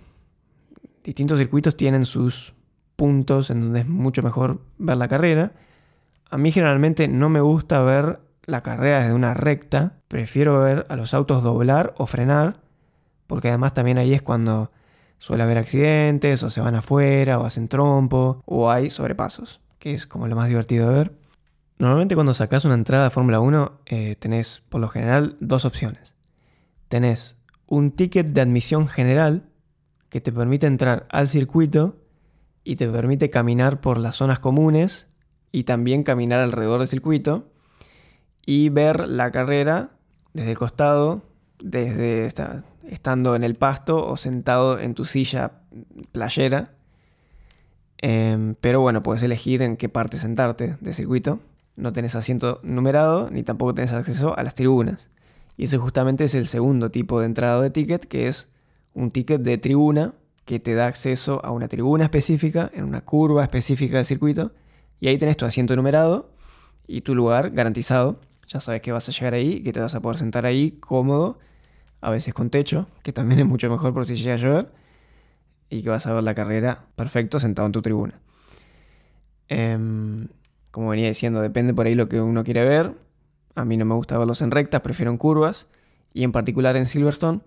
Distintos 1.02 1.38
circuitos 1.38 1.76
tienen 1.76 2.05
sus 2.05 2.55
puntos 2.94 3.50
en 3.50 3.62
donde 3.62 3.81
es 3.81 3.88
mucho 3.88 4.22
mejor 4.22 4.61
ver 4.78 4.96
la 4.96 5.09
carrera. 5.09 5.55
A 6.31 6.38
mí 6.38 6.52
generalmente 6.52 7.09
no 7.09 7.28
me 7.28 7.40
gusta 7.40 7.83
ver 7.83 8.20
la 8.44 8.61
carrera 8.61 9.00
desde 9.00 9.14
una 9.14 9.35
recta. 9.35 9.94
Prefiero 10.07 10.61
ver 10.61 10.87
a 10.88 10.94
los 10.94 11.12
autos 11.14 11.42
doblar 11.42 11.94
o 11.96 12.07
frenar. 12.07 12.61
Porque 13.26 13.48
además 13.48 13.74
también 13.74 13.98
ahí 13.98 14.12
es 14.12 14.22
cuando 14.22 14.70
Suele 15.22 15.44
haber 15.44 15.57
accidentes, 15.57 16.42
o 16.42 16.50
se 16.50 16.61
van 16.61 16.74
afuera, 16.74 17.38
o 17.38 17.44
hacen 17.44 17.68
trompo, 17.68 18.42
o 18.44 18.72
hay 18.72 18.90
sobrepasos, 18.90 19.61
que 19.78 19.94
es 19.94 20.05
como 20.05 20.26
lo 20.26 20.35
más 20.35 20.48
divertido 20.48 20.88
de 20.88 20.94
ver. 20.96 21.12
Normalmente 21.78 22.16
cuando 22.16 22.35
sacas 22.35 22.64
una 22.64 22.74
entrada 22.74 23.07
a 23.07 23.11
Fórmula 23.11 23.38
1 23.38 23.83
eh, 23.87 24.16
tenés 24.16 24.64
por 24.68 24.81
lo 24.81 24.88
general 24.88 25.37
dos 25.38 25.64
opciones. 25.64 26.12
Tenés 26.92 27.38
un 27.68 27.92
ticket 27.92 28.35
de 28.35 28.42
admisión 28.42 28.87
general 28.87 29.48
que 30.11 30.20
te 30.20 30.31
permite 30.31 30.66
entrar 30.66 31.07
al 31.09 31.26
circuito 31.26 31.96
y 32.64 32.76
te 32.76 32.87
permite 32.87 33.31
caminar 33.31 33.81
por 33.81 33.96
las 33.96 34.16
zonas 34.16 34.40
comunes 34.40 35.07
y 35.52 35.64
también 35.64 36.02
caminar 36.02 36.40
alrededor 36.40 36.81
del 36.81 36.88
circuito 36.88 37.50
y 38.44 38.68
ver 38.68 39.09
la 39.09 39.31
carrera 39.31 39.92
desde 40.35 40.50
el 40.50 40.59
costado, 40.59 41.22
desde 41.62 42.26
esta, 42.26 42.66
estando 42.87 43.37
en 43.37 43.44
el 43.44 43.55
pasto 43.55 44.07
o 44.07 44.18
sentado 44.18 44.78
en 44.78 44.92
tu 44.92 45.07
silla 45.07 45.62
playera. 46.12 46.74
Em, 48.02 48.55
pero 48.61 48.83
bueno, 48.83 49.02
puedes 49.02 49.22
elegir 49.22 49.62
en 49.62 49.78
qué 49.78 49.88
parte 49.88 50.18
sentarte 50.18 50.76
del 50.83 50.92
circuito. 50.92 51.40
No 51.76 51.94
tenés 51.94 52.16
asiento 52.16 52.61
numerado 52.62 53.31
ni 53.31 53.42
tampoco 53.44 53.72
tenés 53.72 53.94
acceso 53.94 54.37
a 54.37 54.42
las 54.42 54.55
tribunas. 54.55 55.09
Y 55.56 55.64
ese 55.64 55.78
justamente 55.78 56.24
es 56.24 56.34
el 56.34 56.46
segundo 56.46 56.90
tipo 56.90 57.20
de 57.20 57.26
entrada 57.26 57.60
de 57.60 57.70
ticket, 57.70 58.04
que 58.06 58.28
es 58.28 58.48
un 58.94 59.10
ticket 59.10 59.42
de 59.42 59.58
tribuna 59.58 60.14
que 60.44 60.58
te 60.58 60.74
da 60.74 60.86
acceso 60.86 61.44
a 61.44 61.50
una 61.50 61.68
tribuna 61.68 62.04
específica, 62.04 62.70
en 62.74 62.84
una 62.84 63.02
curva 63.02 63.42
específica 63.44 63.96
del 63.96 64.06
circuito. 64.06 64.52
Y 65.00 65.08
ahí 65.08 65.18
tenés 65.18 65.36
tu 65.36 65.44
asiento 65.44 65.76
numerado 65.76 66.30
y 66.86 67.02
tu 67.02 67.14
lugar 67.14 67.50
garantizado. 67.50 68.20
Ya 68.48 68.60
sabes 68.60 68.82
que 68.82 68.92
vas 68.92 69.08
a 69.08 69.12
llegar 69.12 69.34
ahí 69.34 69.62
que 69.62 69.72
te 69.72 69.80
vas 69.80 69.94
a 69.94 70.00
poder 70.00 70.18
sentar 70.18 70.46
ahí 70.46 70.72
cómodo 70.72 71.38
a 72.00 72.10
veces 72.10 72.34
con 72.34 72.50
techo, 72.50 72.86
que 73.02 73.12
también 73.12 73.40
es 73.40 73.46
mucho 73.46 73.70
mejor 73.70 73.94
por 73.94 74.04
si 74.04 74.16
llega 74.16 74.34
a 74.34 74.38
llover, 74.38 74.72
y 75.70 75.82
que 75.82 75.88
vas 75.88 76.06
a 76.06 76.12
ver 76.12 76.24
la 76.24 76.34
carrera 76.34 76.86
perfecto 76.96 77.40
sentado 77.40 77.66
en 77.66 77.72
tu 77.72 77.80
tribuna. 77.80 78.20
Em, 79.48 80.28
como 80.70 80.88
venía 80.90 81.08
diciendo, 81.08 81.40
depende 81.40 81.74
por 81.74 81.86
ahí 81.86 81.94
lo 81.94 82.08
que 82.08 82.20
uno 82.20 82.42
quiere 82.44 82.64
ver. 82.64 82.94
A 83.54 83.64
mí 83.64 83.76
no 83.76 83.84
me 83.84 83.94
gusta 83.94 84.18
verlos 84.18 84.42
en 84.42 84.50
rectas, 84.50 84.80
prefiero 84.80 85.10
en 85.10 85.18
curvas, 85.18 85.68
y 86.14 86.24
en 86.24 86.32
particular 86.32 86.76
en 86.76 86.86
Silverstone. 86.86 87.40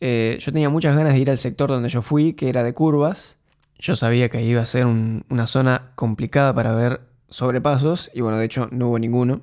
Eh, 0.00 0.36
yo 0.40 0.52
tenía 0.52 0.68
muchas 0.68 0.96
ganas 0.96 1.14
de 1.14 1.18
ir 1.18 1.30
al 1.30 1.38
sector 1.38 1.70
donde 1.70 1.88
yo 1.88 2.02
fui, 2.02 2.34
que 2.34 2.48
era 2.48 2.62
de 2.62 2.74
curvas. 2.74 3.36
Yo 3.78 3.96
sabía 3.96 4.28
que 4.28 4.42
iba 4.42 4.62
a 4.62 4.66
ser 4.66 4.86
una 4.86 5.46
zona 5.46 5.92
complicada 5.94 6.54
para 6.54 6.74
ver 6.74 7.00
sobrepasos, 7.28 8.10
y 8.14 8.20
bueno, 8.20 8.38
de 8.38 8.44
hecho 8.44 8.68
no 8.70 8.88
hubo 8.88 8.98
ninguno. 8.98 9.40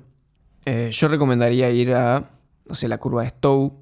Eh, 0.66 0.90
yo 0.92 1.08
recomendaría 1.08 1.70
ir 1.70 1.94
a, 1.94 2.30
no 2.66 2.74
sé, 2.74 2.88
la 2.88 2.98
curva 2.98 3.22
de 3.22 3.30
Stowe, 3.30 3.72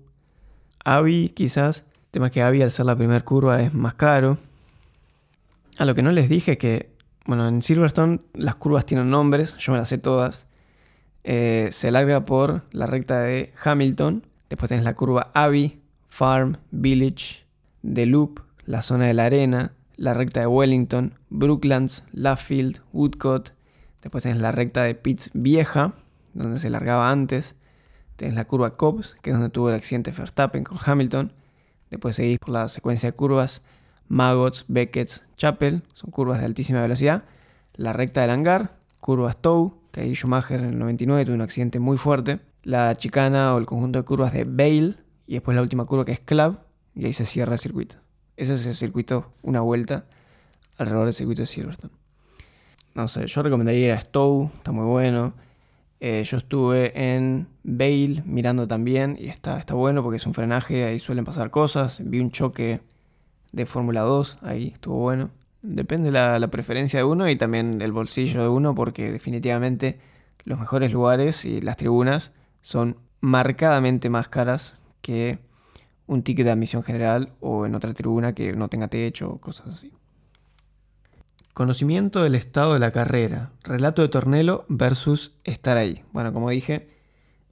Avi 0.84 1.28
quizás, 1.28 1.78
el 1.78 2.10
tema 2.10 2.26
es 2.26 2.32
que 2.32 2.42
Avi 2.42 2.60
al 2.62 2.72
ser 2.72 2.86
la 2.86 2.96
primera 2.96 3.20
curva 3.24 3.62
es 3.62 3.72
más 3.72 3.94
caro. 3.94 4.38
A 5.78 5.84
lo 5.84 5.94
que 5.94 6.02
no 6.02 6.10
les 6.10 6.28
dije 6.28 6.58
que, 6.58 6.90
bueno, 7.24 7.46
en 7.48 7.62
Silverstone 7.62 8.20
las 8.34 8.56
curvas 8.56 8.84
tienen 8.84 9.08
nombres, 9.10 9.56
yo 9.58 9.72
me 9.72 9.78
las 9.78 9.88
sé 9.88 9.98
todas. 9.98 10.44
Eh, 11.24 11.68
se 11.72 11.90
larga 11.90 12.24
por 12.24 12.62
la 12.72 12.86
recta 12.86 13.20
de 13.20 13.52
Hamilton, 13.62 14.26
después 14.48 14.68
tenés 14.68 14.84
la 14.84 14.94
curva 14.94 15.30
Abbey, 15.34 15.80
Farm, 16.08 16.58
Village, 16.70 17.44
The 17.82 18.06
Loop, 18.06 18.40
la 18.66 18.82
zona 18.82 19.06
de 19.06 19.14
la 19.14 19.26
arena, 19.26 19.72
la 19.96 20.14
recta 20.14 20.40
de 20.40 20.46
Wellington, 20.46 21.14
Brooklands, 21.30 22.04
Laffield, 22.12 22.80
Woodcott, 22.92 23.52
después 24.02 24.22
tenés 24.24 24.40
la 24.40 24.52
recta 24.52 24.82
de 24.82 24.94
Pitts 24.94 25.30
Vieja, 25.34 25.94
donde 26.34 26.58
se 26.58 26.70
largaba 26.70 27.10
antes, 27.10 27.54
Tienes 28.16 28.36
la 28.36 28.44
curva 28.44 28.76
Cobbs, 28.76 29.16
que 29.20 29.30
es 29.30 29.34
donde 29.34 29.50
tuvo 29.50 29.70
el 29.70 29.74
accidente 29.74 30.12
Verstappen 30.12 30.62
con 30.62 30.78
Hamilton. 30.84 31.32
Después 31.90 32.14
seguís 32.16 32.38
por 32.38 32.50
la 32.50 32.68
secuencia 32.68 33.10
de 33.10 33.16
curvas 33.16 33.62
Maggots, 34.06 34.64
Beckett's, 34.68 35.24
Chapel, 35.36 35.82
son 35.94 36.10
curvas 36.10 36.38
de 36.38 36.44
altísima 36.44 36.80
velocidad. 36.82 37.24
La 37.74 37.92
recta 37.92 38.20
del 38.20 38.30
hangar, 38.30 38.76
curvas 39.00 39.34
Stowe, 39.34 39.74
que 39.92 40.00
ahí 40.00 40.14
Schumacher 40.14 40.60
en 40.60 40.70
el 40.70 40.78
99 40.78 41.26
tuvo 41.26 41.34
un 41.34 41.42
accidente 41.42 41.78
muy 41.78 41.98
fuerte. 41.98 42.40
La 42.62 42.94
chicana 42.96 43.54
o 43.54 43.58
el 43.58 43.66
conjunto 43.66 43.98
de 43.98 44.04
curvas 44.04 44.32
de 44.32 44.44
Bale, 44.44 44.94
y 45.26 45.34
después 45.34 45.54
la 45.54 45.62
última 45.62 45.84
curva 45.84 46.04
que 46.04 46.12
es 46.12 46.20
Club, 46.20 46.58
y 46.94 47.04
ahí 47.04 47.12
se 47.12 47.26
cierra 47.26 47.52
el 47.52 47.58
circuito. 47.58 47.96
Ese 48.36 48.54
es 48.54 48.66
el 48.66 48.74
circuito, 48.74 49.32
una 49.42 49.60
vuelta 49.60 50.06
alrededor 50.78 51.04
del 51.04 51.14
circuito 51.14 51.42
de 51.42 51.46
Silverstone. 51.46 51.92
No 52.94 53.08
sé, 53.08 53.26
yo 53.26 53.42
recomendaría 53.42 53.86
ir 53.86 53.92
a 53.92 54.00
Stowe, 54.00 54.50
está 54.56 54.72
muy 54.72 54.84
bueno. 54.84 55.34
Eh, 56.00 56.24
yo 56.24 56.36
estuve 56.36 57.14
en 57.14 57.46
Bale 57.62 58.22
mirando 58.26 58.66
también 58.66 59.16
y 59.18 59.28
está, 59.28 59.58
está 59.58 59.74
bueno 59.74 60.02
porque 60.02 60.16
es 60.16 60.26
un 60.26 60.34
frenaje, 60.34 60.84
ahí 60.84 60.98
suelen 60.98 61.24
pasar 61.24 61.50
cosas. 61.50 62.02
Vi 62.04 62.20
un 62.20 62.30
choque 62.30 62.80
de 63.52 63.66
Fórmula 63.66 64.00
2, 64.00 64.38
ahí 64.42 64.68
estuvo 64.68 64.96
bueno. 64.96 65.30
Depende 65.62 66.10
la, 66.10 66.38
la 66.38 66.48
preferencia 66.48 66.98
de 66.98 67.04
uno 67.04 67.28
y 67.28 67.36
también 67.36 67.80
el 67.80 67.92
bolsillo 67.92 68.42
de 68.42 68.48
uno 68.48 68.74
porque 68.74 69.12
definitivamente 69.12 70.00
los 70.44 70.58
mejores 70.58 70.92
lugares 70.92 71.44
y 71.44 71.60
las 71.60 71.76
tribunas 71.76 72.32
son 72.60 72.96
marcadamente 73.20 74.10
más 74.10 74.28
caras 74.28 74.74
que 75.00 75.38
un 76.06 76.22
ticket 76.22 76.44
de 76.44 76.52
admisión 76.52 76.82
general 76.82 77.32
o 77.40 77.66
en 77.66 77.74
otra 77.74 77.94
tribuna 77.94 78.34
que 78.34 78.52
no 78.52 78.68
tenga 78.68 78.88
techo 78.88 79.30
o 79.30 79.40
cosas 79.40 79.68
así. 79.68 79.92
Conocimiento 81.54 82.22
del 82.22 82.34
estado 82.34 82.74
de 82.74 82.78
la 82.78 82.92
carrera. 82.92 83.50
Relato 83.62 84.02
de 84.02 84.08
Tornelo 84.08 84.64
versus 84.68 85.34
estar 85.44 85.76
ahí. 85.76 86.02
Bueno, 86.12 86.32
como 86.32 86.48
dije, 86.48 86.88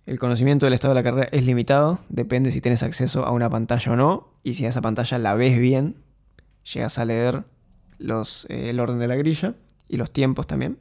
el 0.07 0.19
conocimiento 0.19 0.67
del 0.67 0.73
estado 0.73 0.95
de 0.95 1.01
la 1.01 1.05
carrera 1.05 1.29
es 1.33 1.45
limitado. 1.45 2.01
Depende 2.09 2.51
si 2.51 2.63
tienes 2.63 2.83
acceso 2.83 3.27
a 3.27 3.31
una 3.31 3.51
pantalla 3.51 3.93
o 3.93 3.97
no. 3.97 4.29
Y 4.43 4.55
si 4.55 4.65
esa 4.65 4.81
pantalla 4.81 5.19
la 5.19 5.35
ves 5.35 5.59
bien, 5.59 5.97
llegas 6.65 6.99
a 6.99 7.05
leer 7.05 7.45
eh, 8.01 8.71
el 8.71 8.81
orden 8.81 8.99
de 8.99 9.09
la 9.09 9.17
grilla 9.17 9.55
y 9.89 9.97
los 9.97 10.11
tiempos 10.11 10.47
también. 10.47 10.79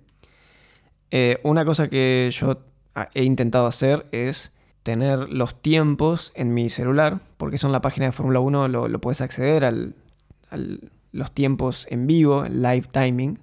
Eh, 1.11 1.39
una 1.43 1.65
cosa 1.65 1.89
que 1.89 2.29
yo 2.31 2.59
he 3.13 3.23
intentado 3.23 3.67
hacer 3.67 4.07
es 4.11 4.51
tener 4.83 5.29
los 5.29 5.61
tiempos 5.61 6.31
en 6.35 6.53
mi 6.53 6.69
celular, 6.69 7.19
porque 7.37 7.57
son 7.57 7.71
la 7.71 7.81
página 7.81 8.07
de 8.07 8.11
Fórmula 8.11 8.39
1, 8.39 8.67
lo, 8.67 8.87
lo 8.87 9.01
puedes 9.01 9.21
acceder 9.21 9.65
al, 9.65 9.95
al 10.49 10.91
los 11.11 11.31
tiempos 11.31 11.87
en 11.89 12.07
vivo, 12.07 12.45
el 12.45 12.61
live 12.61 12.87
timing. 12.91 13.39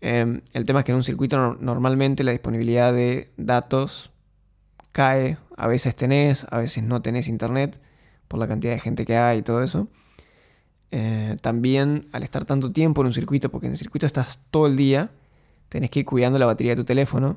Em, 0.00 0.42
el 0.52 0.64
tema 0.64 0.80
es 0.80 0.84
que 0.84 0.92
en 0.92 0.96
un 0.96 1.02
circuito 1.02 1.56
normalmente 1.60 2.24
la 2.24 2.32
disponibilidad 2.32 2.92
de 2.92 3.30
datos 3.36 4.10
cae, 4.92 5.38
a 5.56 5.66
veces 5.66 5.96
tenés, 5.96 6.46
a 6.50 6.58
veces 6.58 6.82
no 6.84 7.02
tenés 7.02 7.28
internet 7.28 7.80
por 8.28 8.38
la 8.40 8.48
cantidad 8.48 8.72
de 8.72 8.80
gente 8.80 9.06
que 9.06 9.16
hay 9.16 9.38
y 9.38 9.42
todo 9.42 9.62
eso. 9.62 9.88
Eh, 10.98 11.36
también 11.42 12.08
al 12.12 12.22
estar 12.22 12.46
tanto 12.46 12.72
tiempo 12.72 13.02
en 13.02 13.08
un 13.08 13.12
circuito, 13.12 13.50
porque 13.50 13.66
en 13.66 13.72
el 13.72 13.76
circuito 13.76 14.06
estás 14.06 14.38
todo 14.50 14.66
el 14.66 14.76
día, 14.76 15.10
tenés 15.68 15.90
que 15.90 16.00
ir 16.00 16.06
cuidando 16.06 16.38
la 16.38 16.46
batería 16.46 16.72
de 16.72 16.76
tu 16.76 16.84
teléfono. 16.86 17.36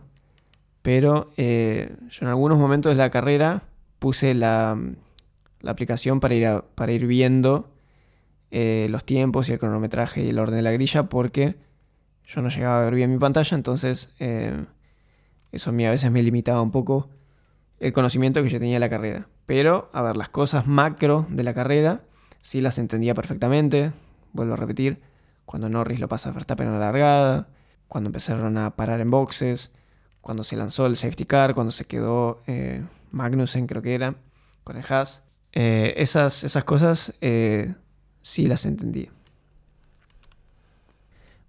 Pero 0.82 1.32
eh, 1.36 1.94
yo 2.10 2.26
en 2.26 2.30
algunos 2.30 2.58
momentos 2.58 2.90
de 2.90 2.96
la 2.96 3.10
carrera 3.10 3.64
puse 4.00 4.34
la, 4.34 4.80
la 5.60 5.72
aplicación 5.72 6.22
para 6.22 6.36
ir, 6.36 6.48
para 6.74 6.94
ir 6.94 7.06
viendo 7.06 7.70
eh, 8.50 8.88
los 8.92 9.04
tiempos 9.04 9.50
y 9.50 9.52
el 9.52 9.60
cronometraje 9.60 10.24
y 10.24 10.30
el 10.30 10.40
orden 10.40 10.56
de 10.56 10.62
la 10.62 10.72
grilla 10.72 11.10
porque 11.10 11.58
yo 12.26 12.42
no 12.42 12.48
llegaba 12.48 12.80
a 12.80 12.86
ver 12.86 12.96
bien 12.96 13.12
mi 13.12 13.18
pantalla, 13.18 13.58
entonces 13.58 14.16
eso 15.52 15.70
a 15.70 15.74
mí 15.74 15.86
a 15.86 15.90
veces 15.90 16.10
me 16.12 16.24
limitaba 16.24 16.62
un 16.62 16.72
poco 16.72 17.10
el 17.82 17.92
conocimiento 17.92 18.42
que 18.42 18.48
yo 18.48 18.58
tenía 18.58 18.76
de 18.76 18.80
la 18.80 18.90
carrera. 18.90 19.28
Pero, 19.46 19.90
a 19.92 20.02
ver, 20.02 20.16
las 20.16 20.30
cosas 20.30 20.66
macro 20.66 21.26
de 21.28 21.44
la 21.44 21.54
carrera 21.54 22.04
sí 22.42 22.62
las 22.62 22.78
entendía 22.78 23.14
perfectamente. 23.14 23.92
Vuelvo 24.34 24.54
a 24.54 24.58
repetir, 24.58 25.02
cuando 25.46 25.70
Norris 25.70 26.00
lo 26.00 26.08
pasa 26.08 26.30
a 26.30 26.34
Verstappen 26.34 26.68
en 26.68 26.74
la 26.74 26.80
largada, 26.80 27.48
cuando 27.88 28.10
empezaron 28.10 28.58
a 28.58 28.76
parar 28.76 29.00
en 29.02 29.10
boxes, 29.10 29.72
cuando 30.22 30.44
se 30.44 30.56
lanzó 30.56 30.86
el 30.86 30.96
safety 30.96 31.26
car, 31.26 31.56
cuando 31.56 31.72
se 31.72 31.86
quedó 31.86 32.42
eh, 32.48 32.84
Magnussen, 33.12 33.66
creo 33.68 33.82
que 33.82 33.96
era, 33.96 34.16
con 34.64 34.78
el 34.78 34.84
Haas. 34.88 35.24
esas, 35.52 36.44
esas 36.44 36.64
cosas 36.64 37.14
sí 38.22 38.48
las 38.48 38.66
entendí. 38.66 39.10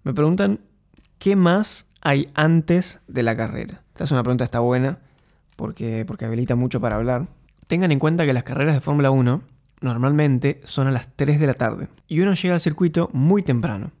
Me 0.03 0.13
preguntan, 0.13 0.61
¿qué 1.19 1.35
más 1.35 1.85
hay 2.01 2.29
antes 2.33 2.99
de 3.07 3.21
la 3.21 3.37
carrera? 3.37 3.83
Esta 3.89 4.05
es 4.05 4.11
una 4.11 4.23
pregunta 4.23 4.43
está 4.43 4.59
buena 4.59 4.97
porque, 5.55 6.05
porque 6.05 6.25
habilita 6.25 6.55
mucho 6.55 6.81
para 6.81 6.95
hablar. 6.95 7.27
Tengan 7.67 7.91
en 7.91 7.99
cuenta 7.99 8.25
que 8.25 8.33
las 8.33 8.43
carreras 8.43 8.73
de 8.73 8.81
Fórmula 8.81 9.11
1 9.11 9.43
normalmente 9.81 10.61
son 10.63 10.87
a 10.87 10.91
las 10.91 11.09
3 11.15 11.39
de 11.39 11.47
la 11.47 11.55
tarde 11.55 11.89
y 12.07 12.21
uno 12.21 12.33
llega 12.33 12.53
al 12.53 12.61
circuito 12.61 13.09
muy 13.11 13.43
temprano. 13.43 13.91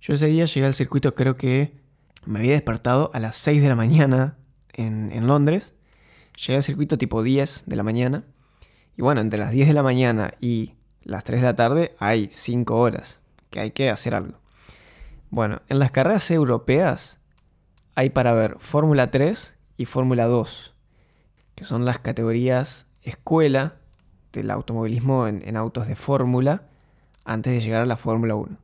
Yo 0.00 0.14
ese 0.14 0.26
día 0.26 0.44
llegué 0.44 0.66
al 0.66 0.74
circuito 0.74 1.14
creo 1.14 1.36
que 1.36 1.80
me 2.26 2.40
había 2.40 2.52
despertado 2.52 3.10
a 3.14 3.20
las 3.20 3.36
6 3.36 3.62
de 3.62 3.68
la 3.68 3.76
mañana 3.76 4.36
en, 4.74 5.26
Londres. 5.26 5.74
Llegué 6.36 6.56
al 6.56 6.62
circuito 6.62 6.98
tipo 6.98 7.22
10 7.22 7.64
de 7.66 7.76
la 7.76 7.82
mañana. 7.82 8.24
Y 8.96 9.02
bueno, 9.02 9.20
entre 9.20 9.38
las 9.38 9.52
10 9.52 9.68
de 9.68 9.74
la 9.74 9.82
mañana 9.82 10.34
y 10.40 10.74
las 11.02 11.24
3 11.24 11.40
de 11.40 11.46
la 11.46 11.56
tarde 11.56 11.94
hay 11.98 12.28
5 12.30 12.76
horas, 12.76 13.22
que 13.50 13.60
hay 13.60 13.70
que 13.70 13.90
hacer 13.90 14.14
algo. 14.14 14.38
Bueno, 15.30 15.62
en 15.68 15.78
las 15.78 15.90
carreras 15.90 16.30
europeas 16.30 17.18
hay 17.94 18.10
para 18.10 18.32
ver 18.32 18.56
Fórmula 18.58 19.10
3 19.10 19.54
y 19.76 19.84
Fórmula 19.84 20.26
2, 20.26 20.74
que 21.54 21.64
son 21.64 21.84
las 21.84 21.98
categorías 21.98 22.86
escuela 23.02 23.77
del 24.32 24.50
automovilismo 24.50 25.26
en, 25.26 25.56
autos 25.56 25.86
de 25.86 25.96
fórmula 25.96 26.62
antes 27.24 27.52
de 27.52 27.60
llegar 27.60 27.82
a 27.82 27.86
la 27.86 27.96
Fórmula 27.96 28.34
1. 28.34 28.56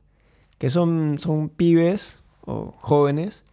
Que 0.57 0.69
son, 0.69 1.17
son 1.19 1.49
pibes 1.49 2.21
o 2.41 2.73
jóvenes 2.79 3.43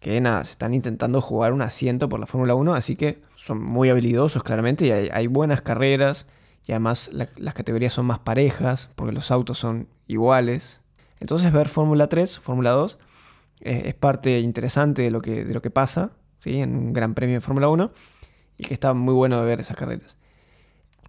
que 0.00 0.20
nada, 0.20 0.44
se 0.44 0.52
están 0.52 0.74
intentando 0.74 1.20
jugar 1.20 1.52
un 1.52 1.62
asiento 1.62 2.08
por 2.08 2.20
la 2.20 2.26
Fórmula 2.26 2.54
1, 2.54 2.74
así 2.74 2.96
que 2.96 3.22
son 3.34 3.62
muy 3.62 3.90
habilidosos 3.90 4.42
claramente 4.42 4.86
y 4.86 4.90
hay 4.90 5.26
buenas 5.26 5.62
carreras 5.62 6.26
y 6.66 6.72
además 6.72 7.10
las 7.12 7.54
categorías 7.54 7.92
son 7.92 8.06
más 8.06 8.18
parejas 8.18 8.90
porque 8.94 9.12
los 9.12 9.30
autos 9.30 9.58
son 9.58 9.88
iguales. 10.06 10.80
Entonces 11.20 11.52
ver 11.52 11.68
Fórmula 11.68 12.08
3, 12.08 12.38
Fórmula 12.38 12.70
2 12.70 12.98
eh, 13.62 13.82
es 13.86 13.94
parte 13.94 14.40
interesante 14.40 15.02
de 15.02 15.10
lo 15.10 15.20
que, 15.20 15.44
de 15.44 15.54
lo 15.54 15.62
que 15.62 15.70
pasa 15.70 16.12
¿sí? 16.40 16.60
en 16.60 16.76
un 16.76 16.92
gran 16.92 17.14
premio 17.14 17.36
de 17.36 17.40
Fórmula 17.40 17.68
1 17.68 17.90
y 18.58 18.64
que 18.64 18.74
está 18.74 18.94
muy 18.94 19.14
bueno 19.14 19.40
de 19.40 19.46
ver 19.46 19.60
esas 19.60 19.76
carreras. 19.76 20.16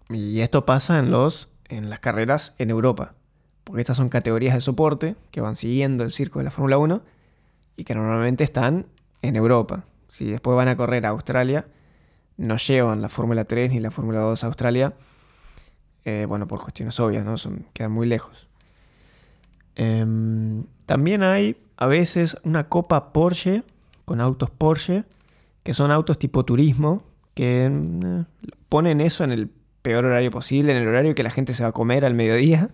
Y 0.10 0.40
esto 0.40 0.66
pasa 0.66 1.00
en, 1.00 1.12
los, 1.12 1.50
en 1.68 1.90
las 1.90 2.00
carreras 2.00 2.54
en 2.58 2.70
Europa, 2.70 3.14
porque 3.64 3.82
estas 3.82 3.98
son 3.98 4.10
categorías 4.10 4.56
de 4.56 4.62
soporte 4.62 5.16
que 5.32 5.42
van 5.42 5.56
siguiendo 5.56 6.04
el 6.04 6.12
circo 6.12 6.40
de 6.40 6.46
la 6.46 6.52
Fórmula 6.52 6.78
1 6.78 7.02
y 7.76 7.84
que 7.84 7.96
normalmente 7.96 8.44
están 8.44 8.86
en 9.22 9.36
Europa. 9.36 9.86
Si 10.08 10.26
después 10.26 10.56
van 10.56 10.70
a 10.70 10.78
correr 10.78 11.06
a 11.06 11.10
Australia, 11.10 11.68
no 12.38 12.58
llevan 12.58 13.02
la 13.02 13.10
Fórmula 13.10 13.46
3 13.46 13.74
ni 13.74 13.80
la 13.80 13.92
Fórmula 13.92 14.20
2 14.20 14.44
a 14.44 14.48
Australia, 14.48 14.94
eh, 16.06 16.26
bueno, 16.28 16.48
por 16.48 16.62
cuestiones 16.62 16.98
obvias, 17.00 17.26
¿no? 17.26 17.38
Son, 17.38 17.66
quedan 17.74 17.92
muy 17.92 18.08
lejos. 18.08 18.48
Em, 19.76 20.64
también 20.86 21.22
hay 21.22 21.58
a 21.76 21.86
veces 21.86 22.38
una 22.44 22.70
copa 22.70 23.12
Porsche 23.12 23.64
con 24.06 24.22
autos 24.22 24.50
Porsche, 24.50 25.04
que 25.64 25.74
son 25.74 25.92
autos 25.92 26.18
tipo 26.18 26.46
turismo, 26.46 27.04
que 27.34 27.66
eh, 27.66 28.24
ponen 28.70 29.02
eso 29.02 29.26
en 29.26 29.32
el 29.32 29.52
peor 29.88 30.04
horario 30.04 30.32
posible, 30.32 30.74
en 30.74 30.80
el 30.80 30.88
horario 30.90 31.16
que 31.16 31.24
la 31.24 31.30
gente 31.30 31.54
se 31.54 31.64
va 31.64 31.70
a 31.70 31.72
comer 31.72 32.04
al 32.04 32.14
mediodía, 32.14 32.72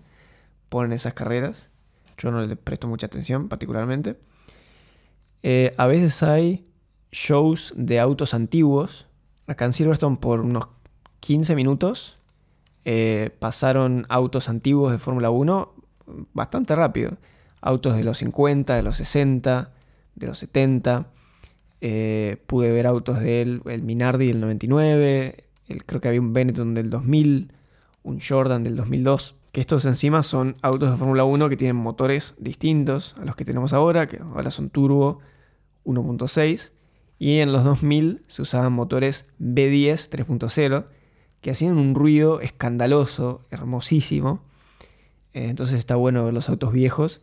ponen 0.70 0.94
esas 0.94 1.14
carreras. 1.14 1.70
Yo 2.18 2.32
no 2.32 2.42
le 2.42 2.56
presto 2.56 2.88
mucha 2.88 3.06
atención 3.06 3.50
particularmente. 3.50 4.18
Eh, 5.44 5.76
a 5.78 5.86
veces 5.86 6.24
hay 6.24 6.66
shows 7.12 7.72
de 7.78 8.00
autos 8.00 8.34
antiguos. 8.34 9.06
Acá 9.46 9.66
en 9.66 9.74
Silverstone 9.74 10.18
por 10.18 10.40
unos 10.40 10.70
15 11.20 11.54
minutos 11.54 12.18
eh, 12.84 13.30
pasaron 13.38 14.08
autos 14.10 14.50
antiguos 14.50 14.92
de 14.92 14.98
Fórmula 14.98 15.30
1 15.30 15.72
bastante 16.34 16.76
rápido. 16.76 17.18
Autos 17.62 17.96
de 17.96 18.04
los 18.04 18.18
50, 18.18 18.76
de 18.76 18.82
los 18.82 18.98
60, 18.98 19.72
de 20.16 20.26
los 20.26 20.40
70. 20.40 21.06
Eh, 21.80 22.38
pude 22.48 22.72
ver 22.72 22.88
autos 22.88 23.20
del 23.20 23.62
el 23.68 23.84
Minardi 23.84 24.30
del 24.30 24.42
99, 24.42 25.46
el, 25.68 25.86
creo 25.86 26.02
que 26.02 26.08
había 26.08 26.22
un 26.22 26.34
Benetton 26.34 26.74
del 26.74 26.90
2000, 26.90 27.52
un 28.04 28.20
Jordan 28.20 28.64
del 28.64 28.76
2002. 28.76 29.36
Que 29.52 29.62
estos 29.62 29.86
encima 29.86 30.24
son 30.24 30.56
autos 30.62 30.92
de 30.92 30.98
Fórmula 30.98 31.26
1 31.26 31.48
que 31.48 31.58
tienen 31.58 31.76
motores 31.76 32.34
distintos 32.40 33.16
a 33.20 33.26
los 33.26 33.36
que 33.36 33.46
tenemos 33.46 33.72
ahora, 33.72 34.08
que 34.08 34.18
ahora 34.18 34.50
son 34.50 34.70
turbo 34.70 35.20
1.6. 35.86 36.72
Y 37.20 37.40
en 37.40 37.52
los 37.52 37.64
2000 37.64 38.24
se 38.28 38.42
usaban 38.42 38.74
motores 38.74 39.26
B10 39.40 40.10
3.0 40.10 40.86
que 41.42 41.52
hacían 41.52 41.78
un 41.78 41.94
ruido 41.94 42.40
escandaloso, 42.40 43.46
hermosísimo. 43.52 44.42
Eh, 45.34 45.50
entonces 45.50 45.78
está 45.78 45.96
bueno 45.96 46.24
ver 46.24 46.34
los 46.34 46.50
autos 46.50 46.72
viejos 46.72 47.22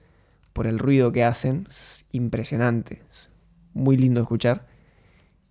por 0.53 0.67
el 0.67 0.79
ruido 0.79 1.11
que 1.11 1.25
hacen. 1.25 1.67
Es 1.69 2.05
impresionante. 2.13 3.03
Es 3.11 3.31
muy 3.73 3.97
lindo 3.97 4.21
escuchar. 4.21 4.67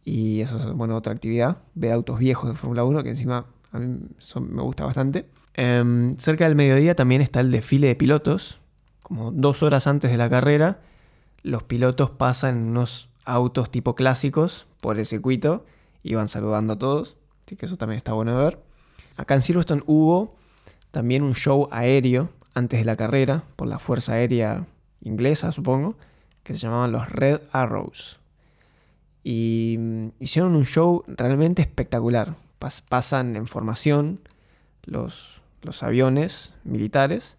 Y 0.10 0.41
eso 0.41 0.58
es 0.58 0.74
bueno, 0.74 0.95
otra 0.95 1.13
actividad. 1.13 1.60
Ver 1.76 1.91
autos 1.91 2.17
viejos 2.17 2.50
de 2.50 2.56
Fórmula 2.56 2.84
1 2.84 3.04
que 3.04 3.10
encima 3.10 3.45
A 3.72 3.78
mí 3.78 4.00
me 4.41 4.62
gusta 4.63 4.84
bastante. 4.84 5.28
Em, 5.54 6.17
cerca 6.17 6.45
del 6.45 6.56
mediodía 6.56 6.95
también 6.95 7.22
está 7.22 7.41
el 7.41 7.52
desfile 7.52 7.88
de 7.88 7.95
pilotos. 7.95 8.60
Como 9.04 9.32
dos 9.32 9.62
horas 9.62 9.86
antes 9.86 10.10
de 10.10 10.17
la 10.17 10.28
carrera, 10.28 10.80
los 11.43 11.62
pilotos 11.62 12.10
pasan 12.10 12.58
en 12.58 12.69
unos 12.69 13.10
autos 13.24 13.69
tipo 13.69 13.93
clásicos 13.93 14.65
por 14.82 14.98
el 14.98 15.06
circuito 15.06 15.63
y 16.02 16.15
van 16.15 16.28
saludando 16.28 16.74
a 16.74 16.80
todos. 16.80 17.15
Así 17.45 17.56
que 17.56 17.67
eso 17.67 17.78
también 17.78 17.98
está 17.98 18.13
bueno 18.13 18.36
de 18.36 18.43
ver. 18.43 18.60
Acá 19.15 19.36
en 19.36 19.43
Silverstone 19.43 19.84
hubo 19.86 20.36
también 20.89 21.22
un 21.22 21.36
show 21.36 21.67
aéreo 21.72 22.30
antes 22.56 22.80
de 22.80 22.86
la 22.86 22.95
carrera 22.95 23.43
por 23.56 23.67
la 23.67 23.78
Fuerza 23.78 24.13
Aérea 24.13 24.65
Inglesa, 25.02 25.52
supongo, 25.52 25.98
que 26.41 26.54
se 26.54 26.60
llamaban 26.60 26.91
los 26.91 27.08
Red 27.10 27.41
Arrows. 27.52 28.19
Y 29.23 29.77
mm, 29.79 30.08
hicieron 30.19 30.55
un 30.55 30.65
show 30.65 31.03
realmente 31.08 31.62
espectacular. 31.62 32.36
pasan 32.89 33.36
en 33.36 33.47
formación 33.47 34.19
los, 34.86 35.41
los 35.62 35.84
aviones 35.84 36.53
militares 36.63 37.38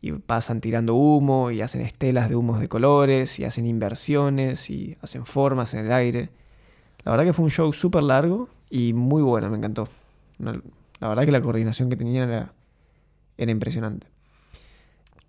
y 0.00 0.12
pasan 0.12 0.60
tirando 0.60 0.94
humo 0.94 1.50
y 1.50 1.60
hacen 1.60 1.80
estelas 1.82 2.28
de 2.28 2.36
humos 2.36 2.60
de 2.60 2.68
colores 2.68 3.38
y 3.38 3.44
hacen 3.44 3.66
inversiones 3.66 4.70
y 4.70 4.96
hacen 5.02 5.26
formas 5.26 5.74
en 5.74 5.86
el 5.86 5.92
aire. 5.92 6.30
La 7.04 7.12
verdad 7.12 7.24
que 7.24 7.32
fue 7.32 7.44
un 7.44 7.50
show 7.50 7.72
súper 7.72 8.02
largo 8.02 8.48
y 8.70 8.92
muy 8.92 9.22
bueno, 9.22 9.50
me 9.50 9.56
encantó. 9.56 9.88
La 10.38 11.08
verdad 11.08 11.24
que 11.24 11.32
la 11.32 11.42
coordinación 11.42 11.90
que 11.90 11.96
tenían 11.96 12.28
era, 12.28 12.52
era 13.36 13.50
impresionante. 13.50 14.06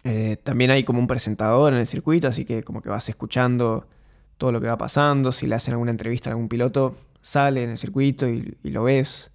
Eh, 0.03 0.37
también 0.43 0.71
hay 0.71 0.83
como 0.83 0.99
un 0.99 1.07
presentador 1.07 1.73
en 1.73 1.79
el 1.79 1.87
circuito, 1.87 2.27
así 2.27 2.45
que 2.45 2.63
como 2.63 2.81
que 2.81 2.89
vas 2.89 3.09
escuchando 3.09 3.85
todo 4.39 4.51
lo 4.51 4.59
que 4.59 4.67
va 4.67 4.77
pasando. 4.77 5.31
Si 5.31 5.45
le 5.45 5.53
hacen 5.53 5.73
alguna 5.75 5.91
entrevista 5.91 6.31
a 6.31 6.33
algún 6.33 6.49
piloto, 6.49 6.95
sale 7.21 7.63
en 7.63 7.69
el 7.69 7.77
circuito 7.77 8.27
y, 8.27 8.57
lo 8.63 8.83
ves. 8.83 9.29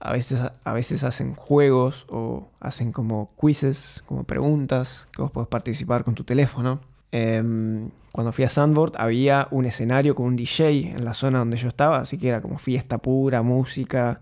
A 0.00 0.12
veces, 0.12 0.40
a 0.64 0.72
veces 0.72 1.04
hacen 1.04 1.34
juegos 1.34 2.06
o 2.08 2.48
hacen 2.60 2.92
como 2.92 3.30
quizzes, 3.38 4.02
como 4.06 4.24
preguntas 4.24 5.08
que 5.12 5.20
vos 5.20 5.30
podés 5.30 5.48
participar 5.48 6.04
con 6.04 6.14
tu 6.14 6.24
teléfono. 6.24 6.80
Em, 7.10 7.90
cuando 8.12 8.32
fui 8.32 8.44
a 8.44 8.48
Sandboard 8.48 8.92
había 8.96 9.48
un 9.50 9.64
escenario 9.64 10.14
con 10.14 10.26
un 10.26 10.36
DJ 10.36 10.90
en 10.90 11.04
la 11.04 11.14
zona 11.14 11.38
donde 11.40 11.56
yo 11.56 11.68
estaba, 11.68 11.98
así 11.98 12.18
que 12.18 12.28
era 12.28 12.40
como 12.40 12.58
fiesta 12.58 12.98
pura, 12.98 13.42
música. 13.42 14.20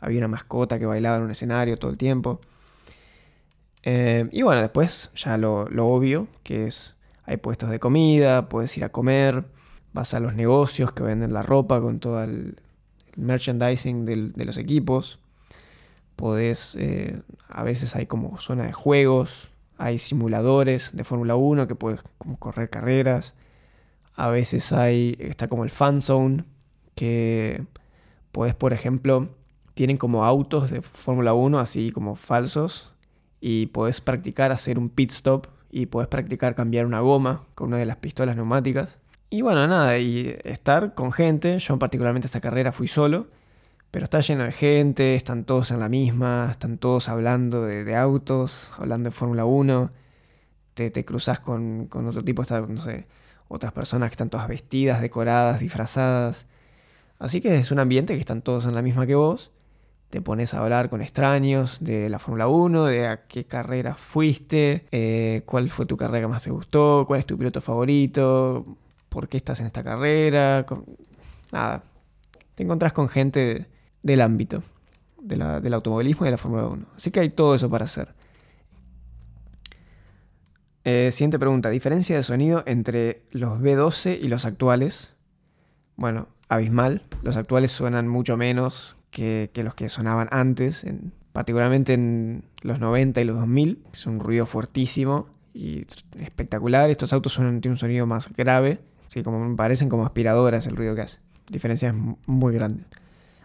Había 0.00 0.18
una 0.18 0.28
mascota 0.28 0.78
que 0.78 0.86
bailaba 0.86 1.18
en 1.18 1.22
un 1.22 1.30
escenario 1.30 1.78
todo 1.78 1.90
el 1.90 1.98
tiempo. 1.98 2.40
Em, 3.82 4.28
y 4.32 4.42
bueno, 4.42 4.60
después 4.60 5.10
ya 5.14 5.36
lo, 5.36 5.64
obvio, 5.64 6.28
que 6.42 6.66
es, 6.66 6.94
hay 7.24 7.36
puestos 7.36 7.70
de 7.70 7.78
comida, 7.78 8.48
puedes 8.48 8.76
ir 8.76 8.84
a 8.84 8.90
comer, 8.90 9.44
vas 9.92 10.14
a 10.14 10.20
los 10.20 10.34
negocios 10.34 10.92
que 10.92 11.02
venden 11.02 11.32
la 11.32 11.42
ropa 11.42 11.80
con 11.80 12.00
todo 12.00 12.22
el, 12.22 12.56
merchandising 13.16 14.04
de 14.04 14.44
los 14.44 14.56
equipos. 14.56 15.18
Podés, 16.16 16.76
eh, 16.76 17.20
a 17.48 17.62
veces 17.62 17.96
hay 17.96 18.06
como 18.06 18.38
zona 18.38 18.64
de 18.64 18.72
juegos, 18.72 19.48
hay 19.78 19.98
simuladores 19.98 20.90
de 20.92 21.04
Fórmula 21.04 21.36
1 21.36 21.66
que 21.66 21.74
puedes 21.74 22.02
correr 22.38 22.70
carreras. 22.70 23.34
A 24.14 24.28
veces 24.28 24.72
hay, 24.72 25.16
está 25.18 25.48
como 25.48 25.64
el 25.64 25.70
fan 25.70 26.02
zone, 26.02 26.44
que 26.94 27.64
puedes, 28.30 28.54
por 28.54 28.72
ejemplo, 28.72 29.28
tienen 29.74 29.96
como 29.96 30.24
autos 30.24 30.70
de 30.70 30.82
Fórmula 30.82 31.32
1 31.32 31.58
así 31.58 31.90
como 31.90 32.14
falsos 32.14 32.92
y 33.40 33.66
puedes 33.66 34.00
practicar 34.00 34.52
hacer 34.52 34.78
un 34.78 34.90
pit 34.90 35.10
stop 35.10 35.46
y 35.72 35.86
puedes 35.86 36.08
practicar 36.08 36.54
cambiar 36.54 36.86
una 36.86 37.00
goma 37.00 37.46
con 37.56 37.68
una 37.68 37.78
de 37.78 37.86
las 37.86 37.96
pistolas 37.96 38.36
neumáticas. 38.36 38.98
Y 39.30 39.40
bueno, 39.40 39.66
nada, 39.66 39.98
y 39.98 40.36
estar 40.44 40.94
con 40.94 41.10
gente, 41.10 41.58
yo 41.58 41.78
particularmente 41.78 42.26
esta 42.26 42.42
carrera 42.42 42.70
fui 42.70 42.86
solo, 42.86 43.28
pero 43.90 44.04
está 44.04 44.20
lleno 44.20 44.44
de 44.44 44.52
gente, 44.52 45.16
están 45.16 45.44
todos 45.44 45.70
en 45.70 45.80
la 45.80 45.88
misma, 45.88 46.48
están 46.50 46.76
todos 46.76 47.08
hablando 47.08 47.64
de, 47.64 47.96
autos, 47.96 48.70
hablando 48.76 49.08
de 49.08 49.12
Fórmula 49.12 49.46
1, 49.46 49.90
te, 50.74 50.90
te 50.90 51.04
cruzas 51.06 51.40
con, 51.40 51.88
otro 51.90 52.22
tipo, 52.22 52.44
no 52.68 52.80
sé, 52.80 53.06
otras 53.48 53.72
personas 53.72 54.10
que 54.10 54.14
están 54.14 54.28
todas 54.28 54.48
vestidas, 54.48 55.00
decoradas, 55.00 55.60
disfrazadas. 55.60 56.46
Así 57.18 57.40
que 57.40 57.56
es 57.56 57.70
un 57.70 57.78
ambiente 57.78 58.12
que 58.14 58.20
están 58.20 58.42
todos 58.42 58.66
en 58.66 58.74
la 58.74 58.82
misma 58.82 59.06
que 59.06 59.14
vos. 59.14 59.50
Te 60.12 60.20
pones 60.20 60.52
a 60.52 60.60
hablar 60.60 60.90
con 60.90 61.00
extraños 61.00 61.78
de 61.80 62.10
la 62.10 62.18
Fórmula 62.18 62.46
1, 62.46 62.84
de 62.84 63.06
a 63.06 63.26
qué 63.26 63.46
carrera 63.46 63.94
fuiste, 63.94 64.84
eh, 64.92 65.40
cuál 65.46 65.70
fue 65.70 65.86
tu 65.86 65.96
carrera 65.96 66.26
que 66.26 66.28
más 66.28 66.44
te 66.44 66.50
gustó, 66.50 67.06
cuál 67.06 67.20
es 67.20 67.24
tu 67.24 67.38
piloto 67.38 67.62
favorito, 67.62 68.76
por 69.08 69.26
qué 69.26 69.38
estás 69.38 69.60
en 69.60 69.66
esta 69.68 69.82
carrera. 69.82 70.66
Nada, 71.50 71.84
te 72.54 72.62
encontrás 72.62 72.92
con 72.92 73.08
gente 73.08 73.64
del 74.02 74.20
ámbito 74.20 74.62
del 75.18 75.72
automovilismo 75.72 76.26
y 76.26 76.28
de 76.28 76.32
la 76.32 76.36
Fórmula 76.36 76.66
1. 76.66 76.86
Así 76.94 77.10
que 77.10 77.20
hay 77.20 77.30
todo 77.30 77.54
eso 77.54 77.70
para 77.70 77.86
hacer. 77.86 78.14
Eh, 80.84 81.08
siguiente 81.10 81.38
pregunta. 81.38 81.70
¿Diferencia 81.70 82.16
de 82.16 82.22
sonido 82.22 82.64
entre 82.66 83.22
los 83.30 83.58
B12 83.60 84.18
y 84.20 84.28
los 84.28 84.44
actuales? 84.44 85.14
Bueno, 85.96 86.28
abismal. 86.50 87.00
Los 87.22 87.38
actuales 87.38 87.72
suenan 87.72 88.08
mucho 88.08 88.36
menos 88.36 88.98
que, 89.12 89.48
los 89.54 89.76
que 89.76 89.88
sonaban 89.88 90.26
antes, 90.32 90.84
particularmente 91.32 91.92
en 91.92 92.42
los 92.62 92.80
90 92.80 93.20
y 93.20 93.24
los 93.24 93.36
2000. 93.38 93.84
Es 93.92 94.06
un 94.06 94.18
ruido 94.18 94.46
fuertísimo 94.46 95.28
y 95.54 95.86
espectacular. 96.18 96.90
Estos 96.90 97.12
autos 97.12 97.34
suenan, 97.34 97.60
tienen 97.60 97.74
un 97.74 97.78
sonido 97.78 98.06
más 98.06 98.32
grave 98.32 98.80
Sí, 99.12 99.22
como 99.22 99.56
parecen 99.56 99.90
como 99.90 100.06
aspiradoras 100.06 100.66
el 100.66 100.74
ruido 100.74 100.94
que 100.94 101.02
hace. 101.02 101.18
Diferencia 101.50 101.90
es 101.90 101.94
muy 102.24 102.54
grande. 102.54 102.84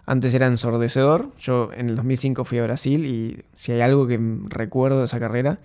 Antes 0.06 0.34
era 0.34 0.48
ensordecedor. 0.48 1.34
Yo 1.38 1.72
en 1.74 1.90
el 1.90 1.98
2005 1.98 2.46
fui 2.46 2.60
a 2.60 2.64
Brasil 2.64 3.06
y 3.06 3.44
si 3.54 3.74
hay 3.74 3.82
algo 3.82 4.08
que 4.08 4.18
recuerdo 4.46 5.00
de 5.00 5.06
esa 5.06 5.20
carrera 5.20 5.60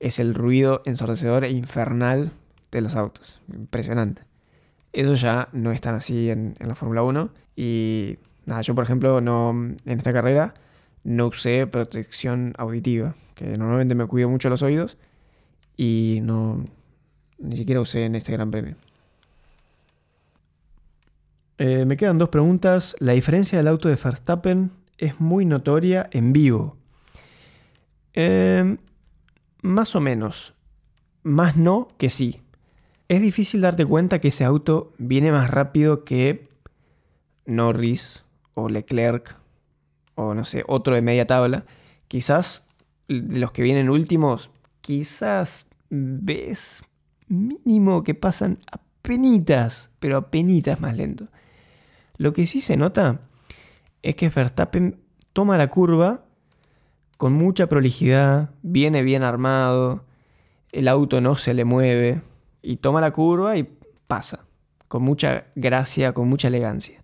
es 0.00 0.20
el 0.20 0.32
ruido 0.32 0.80
ensordecedor 0.86 1.44
e 1.44 1.50
infernal 1.50 2.30
de 2.70 2.80
los 2.80 2.96
autos. 2.96 3.42
Impresionante. 3.52 4.22
Eso 4.94 5.12
ya 5.16 5.50
no 5.52 5.70
es 5.70 5.82
tan 5.82 5.96
así 5.96 6.30
en, 6.30 6.54
la 6.58 6.74
Fórmula 6.74 7.02
1. 7.02 7.28
Y 7.54 8.16
nada, 8.46 8.62
yo 8.62 8.74
por 8.74 8.84
ejemplo 8.84 9.20
no, 9.20 9.50
en 9.50 9.78
esta 9.98 10.12
carrera 10.12 10.54
no 11.04 11.26
usé 11.26 11.66
protección 11.66 12.54
auditiva, 12.58 13.14
que 13.34 13.56
normalmente 13.56 13.94
me 13.94 14.06
cuido 14.06 14.28
mucho 14.28 14.48
los 14.48 14.62
oídos 14.62 14.98
y 15.76 16.20
no 16.22 16.64
ni 17.38 17.56
siquiera 17.56 17.80
usé 17.80 18.04
en 18.04 18.14
este 18.14 18.32
Gran 18.32 18.50
Premio. 18.50 18.76
Eh, 21.58 21.84
me 21.84 21.96
quedan 21.96 22.18
dos 22.18 22.28
preguntas. 22.28 22.96
La 22.98 23.12
diferencia 23.12 23.58
del 23.58 23.68
auto 23.68 23.88
de 23.88 23.96
Verstappen 23.96 24.70
es 24.98 25.20
muy 25.20 25.44
notoria 25.44 26.08
en 26.12 26.32
vivo. 26.32 26.76
Em, 28.14 28.78
más 29.62 29.94
o 29.94 30.00
menos. 30.00 30.54
Más 31.22 31.56
no 31.56 31.88
que 31.98 32.10
sí. 32.10 32.40
Es 33.08 33.20
difícil 33.20 33.60
darte 33.60 33.84
cuenta 33.84 34.20
que 34.20 34.28
ese 34.28 34.44
auto 34.44 34.92
viene 34.98 35.30
más 35.32 35.50
rápido 35.50 36.04
que 36.04 36.48
Norris 37.46 38.24
o 38.54 38.68
Leclerc 38.68 39.36
o 40.14 40.34
no 40.34 40.44
sé, 40.44 40.64
otro 40.66 40.94
de 40.94 41.02
media 41.02 41.26
tabla. 41.26 41.64
Quizás 42.08 42.64
los 43.08 43.52
que 43.52 43.62
vienen 43.62 43.90
últimos, 43.90 44.50
quizás 44.80 45.68
ves 45.90 46.82
mínimo 47.28 48.02
que 48.02 48.14
pasan 48.14 48.58
a 48.70 48.80
penitas, 49.02 49.90
pero 49.98 50.16
a 50.16 50.30
penitas 50.30 50.80
más 50.80 50.96
lento. 50.96 51.28
Lo 52.16 52.32
que 52.32 52.46
sí 52.46 52.60
se 52.60 52.76
nota 52.76 53.20
es 54.02 54.16
que 54.16 54.28
Verstappen 54.28 55.00
toma 55.32 55.58
la 55.58 55.68
curva 55.68 56.24
con 57.16 57.32
mucha 57.32 57.68
prolijidad, 57.68 58.50
viene 58.62 59.02
bien 59.02 59.22
armado, 59.22 60.04
el 60.72 60.88
auto 60.88 61.20
no 61.20 61.36
se 61.36 61.54
le 61.54 61.64
mueve 61.64 62.20
y 62.62 62.76
toma 62.76 63.00
la 63.00 63.12
curva 63.12 63.56
y 63.56 63.68
pasa, 64.06 64.46
con 64.88 65.02
mucha 65.02 65.46
gracia, 65.54 66.14
con 66.14 66.28
mucha 66.28 66.48
elegancia. 66.48 67.01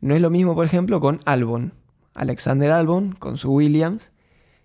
No 0.00 0.14
es 0.14 0.20
lo 0.20 0.30
mismo, 0.30 0.54
por 0.54 0.64
ejemplo, 0.64 1.00
con 1.00 1.20
Albon, 1.24 1.74
Alexander 2.14 2.70
Albon, 2.70 3.12
con 3.12 3.36
su 3.36 3.52
Williams, 3.52 4.12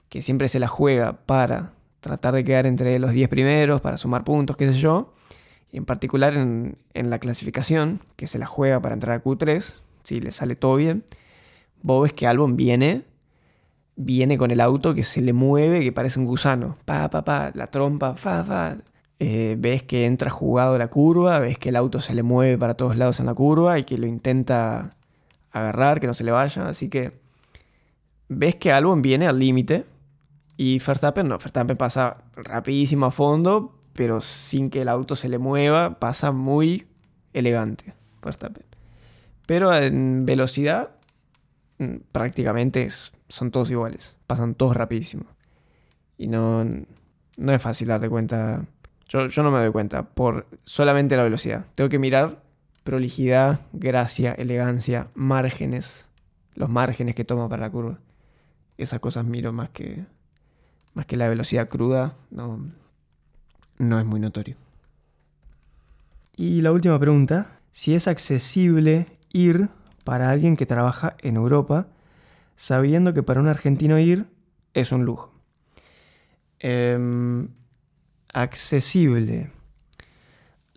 que 0.09 0.21
siempre 0.21 0.47
se 0.47 0.59
la 0.59 0.67
juega 0.67 1.25
para 1.25 1.73
tratar 1.99 2.33
de 2.33 2.43
quedar 2.43 2.65
entre 2.65 2.97
los 2.99 3.11
10 3.11 3.29
primeros, 3.29 3.81
para 3.81 3.97
sumar 3.97 4.23
puntos, 4.23 4.55
qué 4.55 4.71
sé 4.71 4.77
yo, 4.77 5.13
en 5.71 5.85
particular 5.85 6.35
en, 6.35 6.77
la 6.93 7.19
clasificación, 7.19 7.99
que 8.15 8.27
se 8.27 8.37
la 8.37 8.45
juega 8.45 8.79
para 8.79 8.93
entrar 8.93 9.17
a 9.17 9.23
Q3, 9.23 9.81
si 10.03 10.21
le 10.21 10.31
sale 10.31 10.55
todo 10.55 10.75
bien, 10.77 11.03
vos 11.81 12.03
ves 12.03 12.13
que 12.13 12.27
Albon 12.27 12.55
viene, 12.55 13.03
viene 13.95 14.37
con 14.37 14.51
el 14.51 14.61
auto 14.61 14.93
que 14.93 15.03
se 15.03 15.21
le 15.21 15.33
mueve, 15.33 15.81
que 15.81 15.91
parece 15.91 16.19
un 16.19 16.25
gusano, 16.25 16.77
pa, 16.85 17.09
pa, 17.09 17.25
pa, 17.25 17.51
la 17.53 17.67
trompa, 17.67 18.15
fa, 18.15 18.43
fa. 18.43 18.77
Eh, 19.19 19.55
ves 19.57 19.81
que 19.81 20.05
entra 20.05 20.29
jugado 20.29 20.77
la 20.77 20.89
curva, 20.89 21.39
ves 21.39 21.57
que 21.57 21.69
el 21.69 21.77
auto 21.77 22.01
se 22.01 22.13
le 22.13 22.21
mueve 22.21 22.57
para 22.57 22.73
todos 22.75 22.97
lados 22.97 23.21
en 23.21 23.27
la 23.27 23.33
curva 23.33 23.79
y 23.79 23.85
que 23.85 23.97
lo 23.97 24.07
intenta 24.07 24.91
agarrar, 25.55 25.99
que 25.99 26.07
no 26.07 26.13
se 26.13 26.23
le 26.23 26.31
vaya, 26.31 26.67
así 26.67 26.89
que 26.89 27.13
ves 28.27 28.55
que 28.55 28.71
Albon 28.71 29.01
viene 29.01 29.27
al 29.27 29.39
límite 29.39 29.85
y 30.57 30.79
Verstappen 30.79 31.27
no, 31.27 31.37
Verstappen 31.37 31.77
pasa 31.77 32.17
rapidísimo 32.35 33.05
a 33.05 33.11
fondo, 33.11 33.79
pero 33.93 34.19
sin 34.19 34.69
que 34.69 34.81
el 34.81 34.89
auto 34.89 35.15
se 35.15 35.29
le 35.29 35.37
mueva, 35.37 35.99
pasa 35.99 36.31
muy 36.31 36.87
elegante 37.33 37.93
Verstappen. 38.21 38.65
Pero 39.47 39.73
en 39.73 40.25
velocidad 40.25 40.91
mm, 41.77 41.95
prácticamente 42.11 42.83
es 42.83 43.13
son 43.29 43.51
todos 43.51 43.71
iguales, 43.71 44.17
pasan 44.27 44.55
todos 44.55 44.75
rapidísimo. 44.75 45.25
Y 46.17 46.27
no, 46.27 46.63
no 47.37 47.53
es 47.53 47.61
fácil 47.61 47.87
darte 47.87 48.09
cuenta. 48.09 48.65
Yo, 49.07 49.27
yo 49.27 49.43
no 49.43 49.51
me 49.51 49.59
doy 49.59 49.71
cuenta 49.71 50.03
por 50.03 50.47
solamente 50.63 51.15
la 51.17 51.23
velocidad. 51.23 51.65
Tengo 51.75 51.89
que 51.89 51.99
mirar 51.99 52.44
prolijidad, 52.85 53.61
gracia, 53.73 54.31
elegancia, 54.33 55.09
márgenes, 55.15 56.07
los 56.53 56.69
márgenes 56.69 57.15
que 57.15 57.25
toma 57.25 57.49
para 57.49 57.63
la 57.63 57.71
curva. 57.71 57.99
Esas 58.77 58.99
cosas 58.99 59.25
miro 59.25 59.51
más 59.51 59.71
que, 59.71 60.05
más 60.93 61.07
que 61.07 61.17
la 61.17 61.27
velocidad 61.27 61.67
cruda, 61.67 62.15
no, 62.29 62.71
no 63.79 63.99
es 63.99 64.05
muy 64.05 64.19
notorio. 64.19 64.55
Y 66.37 66.61
la 66.61 66.71
última 66.71 66.99
pregunta, 66.99 67.59
si 67.71 67.95
es 67.95 68.07
accesible 68.07 69.07
ir 69.33 69.69
para 70.03 70.29
alguien 70.29 70.55
que 70.55 70.67
trabaja 70.67 71.15
en 71.23 71.37
Europa, 71.37 71.87
sabiendo 72.55 73.15
que 73.15 73.23
para 73.23 73.41
un 73.41 73.47
argentino 73.47 73.97
ir 73.97 74.27
es 74.75 74.91
un 74.91 75.05
lujo. 75.05 75.33
Em, 76.59 77.49
accesible. 78.31 79.54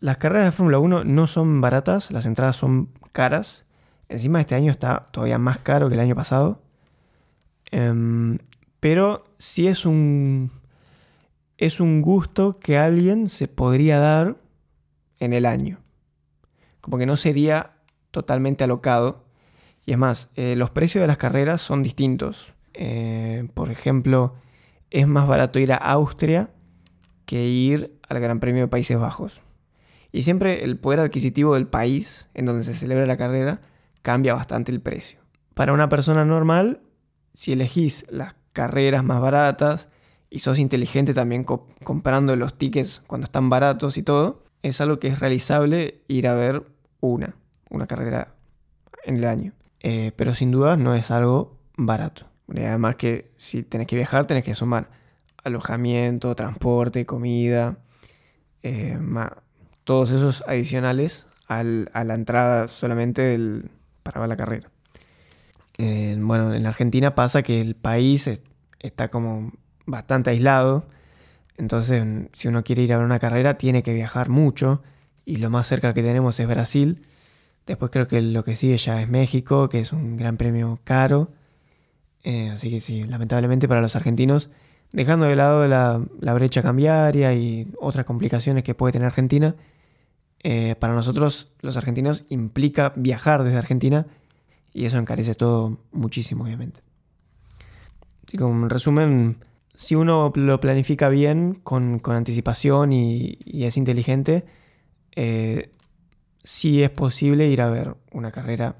Las 0.00 0.18
carreras 0.18 0.44
de 0.44 0.52
Fórmula 0.52 0.78
1 0.78 1.04
no 1.04 1.26
son 1.26 1.60
baratas, 1.60 2.10
las 2.12 2.24
entradas 2.24 2.56
son 2.56 2.90
caras. 3.12 3.64
Encima 4.08 4.40
este 4.40 4.54
año 4.54 4.70
está 4.70 5.06
todavía 5.10 5.38
más 5.38 5.58
caro 5.58 5.88
que 5.88 5.94
el 5.94 6.00
año 6.00 6.14
pasado. 6.14 6.62
Em, 7.70 8.38
pero 8.80 9.24
sí 9.38 9.66
es 9.66 9.84
un, 9.84 10.52
es 11.56 11.80
un 11.80 12.00
gusto 12.00 12.58
que 12.60 12.78
alguien 12.78 13.28
se 13.28 13.48
podría 13.48 13.98
dar 13.98 14.36
en 15.18 15.32
el 15.32 15.46
año. 15.46 15.80
Como 16.80 16.96
que 16.96 17.06
no 17.06 17.16
sería 17.16 17.72
totalmente 18.12 18.64
alocado. 18.64 19.24
Y 19.84 19.92
es 19.92 19.98
más, 19.98 20.30
eh, 20.36 20.54
los 20.54 20.70
precios 20.70 21.02
de 21.02 21.08
las 21.08 21.18
carreras 21.18 21.60
son 21.60 21.82
distintos. 21.82 22.54
Eh, 22.74 23.48
por 23.54 23.70
ejemplo, 23.70 24.34
es 24.90 25.08
más 25.08 25.26
barato 25.26 25.58
ir 25.58 25.72
a 25.72 25.76
Austria 25.76 26.50
que 27.26 27.46
ir 27.48 27.98
al 28.08 28.20
Gran 28.20 28.38
Premio 28.38 28.62
de 28.62 28.68
Países 28.68 28.98
Bajos. 28.98 29.42
Y 30.18 30.24
siempre 30.24 30.64
el 30.64 30.76
poder 30.80 30.98
adquisitivo 30.98 31.54
del 31.54 31.68
país 31.68 32.26
en 32.34 32.44
donde 32.44 32.64
se 32.64 32.74
celebra 32.74 33.06
la 33.06 33.16
carrera 33.16 33.60
cambia 34.02 34.34
bastante 34.34 34.72
el 34.72 34.80
precio. 34.80 35.20
Para 35.54 35.72
una 35.72 35.88
persona 35.88 36.24
normal, 36.24 36.80
si 37.34 37.52
elegís 37.52 38.04
las 38.10 38.34
carreras 38.52 39.04
más 39.04 39.20
baratas 39.20 39.88
y 40.28 40.40
sos 40.40 40.58
inteligente 40.58 41.14
también 41.14 41.44
comprando 41.44 42.34
los 42.34 42.58
tickets 42.58 43.00
cuando 43.06 43.26
están 43.26 43.48
baratos 43.48 43.96
y 43.96 44.02
todo, 44.02 44.42
es 44.62 44.80
algo 44.80 44.98
que 44.98 45.06
es 45.06 45.20
realizable 45.20 46.00
ir 46.08 46.26
a 46.26 46.34
ver 46.34 46.64
una, 46.98 47.36
una 47.70 47.86
carrera 47.86 48.34
en 49.04 49.18
el 49.18 49.24
año. 49.24 49.52
Eh, 49.78 50.10
pero 50.16 50.34
sin 50.34 50.50
duda 50.50 50.76
no 50.76 50.96
es 50.96 51.12
algo 51.12 51.60
barato. 51.76 52.26
Además 52.48 52.96
que 52.96 53.30
si 53.36 53.62
tenés 53.62 53.86
que 53.86 53.94
viajar, 53.94 54.26
tenés 54.26 54.42
que 54.42 54.56
sumar 54.56 54.90
alojamiento, 55.44 56.34
transporte, 56.34 57.06
comida, 57.06 57.78
eh, 58.64 58.98
todos 59.88 60.10
esos 60.10 60.44
adicionales 60.46 61.24
a 61.46 61.64
la 61.64 62.14
entrada 62.14 62.68
solamente 62.68 63.38
para 64.02 64.20
ver 64.20 64.28
la 64.28 64.36
carrera. 64.36 64.70
bueno, 65.78 66.52
en 66.52 66.62
la 66.62 66.68
Argentina 66.68 67.14
pasa 67.14 67.42
que 67.42 67.62
el 67.62 67.74
país 67.74 68.28
está 68.80 69.08
como 69.08 69.50
bastante 69.86 70.28
aislado, 70.28 70.84
entonces 71.56 72.04
si 72.34 72.48
uno 72.48 72.64
quiere 72.64 72.82
ir 72.82 72.92
a 72.92 72.98
ver 72.98 73.06
una 73.06 73.18
carrera 73.18 73.56
tiene 73.56 73.82
que 73.82 73.94
viajar 73.94 74.28
mucho 74.28 74.82
y 75.24 75.36
lo 75.36 75.48
más 75.48 75.66
cerca 75.66 75.94
que 75.94 76.02
tenemos 76.02 76.38
es 76.38 76.46
Brasil. 76.46 77.06
Después 77.66 77.90
creo 77.90 78.06
que 78.06 78.20
lo 78.20 78.44
que 78.44 78.56
sigue 78.56 78.76
ya 78.76 79.00
es 79.00 79.08
México, 79.08 79.70
que 79.70 79.80
es 79.80 79.94
un 79.94 80.18
gran 80.18 80.36
premio 80.36 80.80
caro. 80.84 81.30
Eh, 82.24 82.50
así 82.50 82.68
que 82.68 82.80
sí, 82.80 83.04
lamentablemente 83.04 83.68
para 83.68 83.80
los 83.80 83.96
argentinos, 83.96 84.50
dejando 84.92 85.24
de 85.24 85.34
lado 85.34 85.66
la, 85.66 86.04
la 86.20 86.34
brecha 86.34 86.60
cambiaria 86.60 87.32
y 87.32 87.72
otras 87.80 88.04
complicaciones 88.04 88.64
que 88.64 88.74
puede 88.74 88.92
tener 88.92 89.06
Argentina, 89.06 89.56
eh, 90.42 90.76
para 90.78 90.94
nosotros 90.94 91.52
los 91.60 91.76
argentinos 91.76 92.24
implica 92.28 92.92
viajar 92.96 93.42
desde 93.42 93.58
Argentina 93.58 94.06
y 94.72 94.84
eso 94.84 94.98
encarece 94.98 95.34
todo 95.34 95.78
muchísimo, 95.92 96.44
obviamente. 96.44 96.80
Así 98.26 98.38
que, 98.38 98.44
en 98.44 98.70
resumen, 98.70 99.44
si 99.74 99.94
uno 99.94 100.32
lo 100.34 100.60
planifica 100.60 101.08
bien, 101.08 101.54
con, 101.62 102.00
anticipación 102.04 102.92
y, 102.92 103.38
es 103.46 103.76
inteligente, 103.76 104.44
eh, 105.16 105.70
sí 106.44 106.82
es 106.82 106.90
posible 106.90 107.46
ir 107.48 107.62
a 107.62 107.70
ver 107.70 107.96
una 108.12 108.30
carrera 108.30 108.76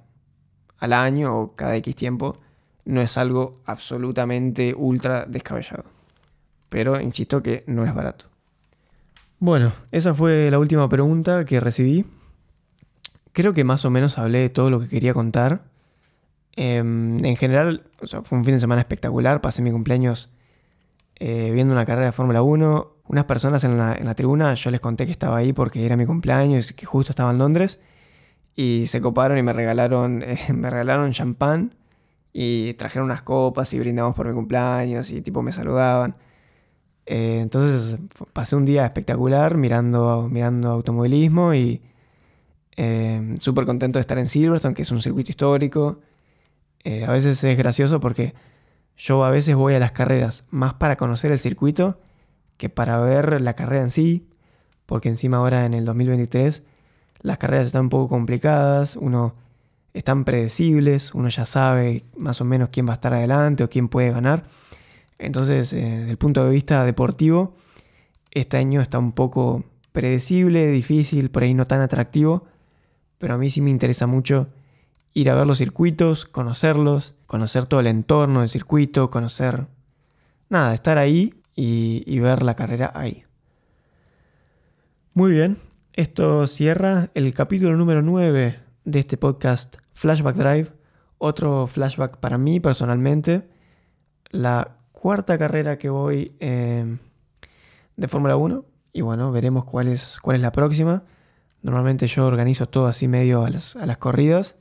al 0.79 0.92
año 0.92 1.37
o 1.38 1.57
cada 1.57 1.77
X 1.77 1.97
tiempo. 1.97 2.38
No 2.85 3.01
es 3.01 3.18
algo 3.18 3.61
absolutamente 3.64 4.75
ultra 4.75 5.27
descabellado. 5.27 5.85
Pero 6.68 7.01
insisto 7.01 7.42
que 7.42 7.64
no 7.66 7.85
es 7.85 7.94
barato. 7.94 8.27
Bueno, 9.40 9.72
esa 9.92 10.14
fue 10.14 10.51
la 10.51 10.59
última 10.59 10.88
pregunta 10.88 11.44
que 11.44 11.61
recibí. 11.61 12.05
Creo 13.33 13.55
que 13.55 13.62
más 13.62 13.85
o 13.85 13.90
menos 13.90 14.18
hablé 14.18 14.40
de 14.40 14.48
todo 14.48 14.68
lo 14.68 14.81
que 14.81 14.88
quería 14.88 15.14
contar. 15.14 15.62
Em, 16.57 17.24
en 17.24 17.37
general, 17.37 17.85
fue 18.24 18.38
un 18.38 18.44
fin 18.44 18.55
de 18.55 18.61
semana 18.61 18.81
espectacular. 18.81 19.40
Pasé 19.40 19.62
mi 19.62 19.70
cumpleaños 19.70 20.29
eh, 21.14 21.53
viendo 21.53 21.72
una 21.72 21.87
carrera 21.87 22.07
de 22.07 22.12
Fórmula 22.12 22.42
1. 22.42 22.96
Unas 23.07 23.24
personas 23.27 23.62
en 23.62 23.79
la, 23.79 24.14
tribuna, 24.14 24.55
yo 24.55 24.70
les 24.72 24.81
conté 24.81 25.07
que 25.07 25.12
estaba 25.12 25.37
ahí 25.37 25.53
porque 25.53 25.87
era 25.87 25.96
mi 25.96 26.05
cumpleaños 26.05 26.72
y 26.72 26.74
que 26.74 26.85
justo 26.85 27.12
estaba 27.12 27.31
en 27.31 27.38
Londres. 27.38 27.79
Y 28.57 28.87
se 28.87 29.01
coparon 29.01 29.38
y 29.38 29.42
me 29.42 29.53
regalaron, 29.53 30.22
eh, 30.27 30.53
me 30.53 30.68
regalaron 30.68 31.12
champán 31.12 31.77
y 32.33 32.74
trajeron 32.74 33.07
unas 33.07 33.22
copas 33.22 33.72
y 33.72 33.79
brindamos 33.79 34.16
por 34.16 34.27
mi 34.27 34.35
cumpleaños 34.35 35.12
y 35.12 35.22
tipo 35.22 35.42
me 35.42 35.53
saludaban. 35.53 36.16
Eh, 37.11 37.40
entonces 37.40 37.99
pasé 38.35 38.55
un 38.55 38.66
día 38.66 38.85
espectacular 38.85 39.57
mirando, 39.57 40.29
mirando 40.31 40.68
automovilismo 40.68 41.55
y 41.55 41.81
eh, 42.77 43.35
súper 43.40 43.64
contento 43.64 43.99
de 43.99 44.03
estar 44.03 44.18
en 44.18 44.29
Silverstone, 44.29 44.75
que 44.75 44.83
es 44.83 44.90
un 44.90 45.01
circuito 45.01 45.31
histórico. 45.31 46.01
Eh, 46.85 47.07
a 47.07 47.11
veces 47.11 47.42
es 47.42 47.57
gracioso 47.57 47.99
porque 47.99 48.35
yo 48.99 49.25
a 49.25 49.31
veces 49.31 49.57
voy 49.57 49.75
a 49.75 49.79
las 49.79 49.92
carreras 49.92 50.44
más 50.51 50.75
para 50.75 50.97
conocer 50.97 51.33
el 51.33 51.38
circuito 51.38 51.99
que 52.59 52.68
para 52.68 53.01
ver 53.01 53.40
la 53.40 53.55
carrera 53.55 53.83
en 53.83 53.90
sí, 53.90 54.29
porque 54.85 55.09
encima 55.09 55.38
ahora 55.38 55.64
en 55.64 55.73
el 55.73 55.87
2023 55.87 56.62
las 57.23 57.38
carreras 57.38 57.68
están 57.68 57.85
un 57.85 57.88
poco 57.88 58.09
complicadas, 58.09 58.97
uno 58.97 59.35
están 59.94 60.27
predecibles, 60.27 61.14
uno 61.14 61.31
ya 61.31 61.47
sabe 61.47 62.05
más 62.18 62.42
o 62.42 62.44
menos 62.44 62.68
quién 62.71 62.87
va 62.87 62.92
a 62.92 62.94
estar 62.94 63.14
adelante 63.14 63.64
o 63.64 63.71
quién 63.71 63.88
puede 63.88 64.11
ganar. 64.11 64.44
Entonces, 65.18 65.72
eh, 65.72 65.76
desde 65.76 66.11
el 66.11 66.18
punto 66.18 66.44
de 66.44 66.50
vista 66.50 66.85
deportivo, 66.85 67.57
este 68.31 68.57
año 68.57 68.81
está 68.81 68.98
un 68.98 69.12
poco 69.12 69.64
predecible, 69.92 70.68
difícil, 70.68 71.31
por 71.31 71.42
ahí 71.42 71.54
no 71.54 71.66
tan 71.66 71.81
atractivo, 71.81 72.46
pero 73.18 73.35
a 73.35 73.38
mí 73.38 73.50
sí 73.50 73.61
me 73.61 73.70
interesa 73.70 74.07
mucho 74.07 74.48
ir 75.14 75.31
a 75.31 75.35
ver 75.35 75.46
los 75.46 75.59
circuitos, 75.59 76.24
conocerlos, 76.24 77.14
conocer 77.26 77.66
todo 77.66 77.81
el 77.81 77.88
entorno 77.88 78.40
del 78.40 78.48
circuito, 78.48 79.11
conocer... 79.11 79.66
Nada, 80.50 80.72
estar 80.72 80.96
ahí 80.96 81.35
y, 81.54 82.02
y 82.06 82.21
ver 82.21 82.42
la 82.42 82.54
carrera 82.54 82.90
ahí. 82.94 83.25
Muy 85.12 85.33
bien, 85.33 85.58
esto 85.92 86.46
cierra 86.46 87.10
el 87.14 87.35
capítulo 87.35 87.77
número 87.77 88.00
9 88.00 88.60
de 88.85 88.98
este 88.98 89.16
podcast 89.16 89.77
Flashback 89.92 90.37
Drive. 90.37 90.73
Otro 91.19 91.66
flashback 91.66 92.19
para 92.19 92.38
mí 92.38 92.60
personalmente. 92.60 93.48
La 94.31 94.77
cuarta 94.99 95.38
carrera 95.38 95.79
que 95.79 95.88
voy 95.88 96.33
eh, 96.40 96.99
de 97.96 98.09
Fórmula 98.09 98.37
1. 98.37 98.65
Y 98.92 99.03
bueno, 99.03 99.31
veremos 99.31 99.65
cuál 99.65 99.88
es, 99.88 100.19
cuál 100.21 100.37
es 100.37 100.42
la 100.42 100.51
próxima. 100.51 101.05
Normalmente 101.63 102.09
yo 102.09 102.27
organizo 102.27 102.69
todo 102.69 102.87
así 102.87 103.07
medio 103.07 103.44
a 103.44 103.51
las, 103.51 103.77
corridas. 103.99 104.57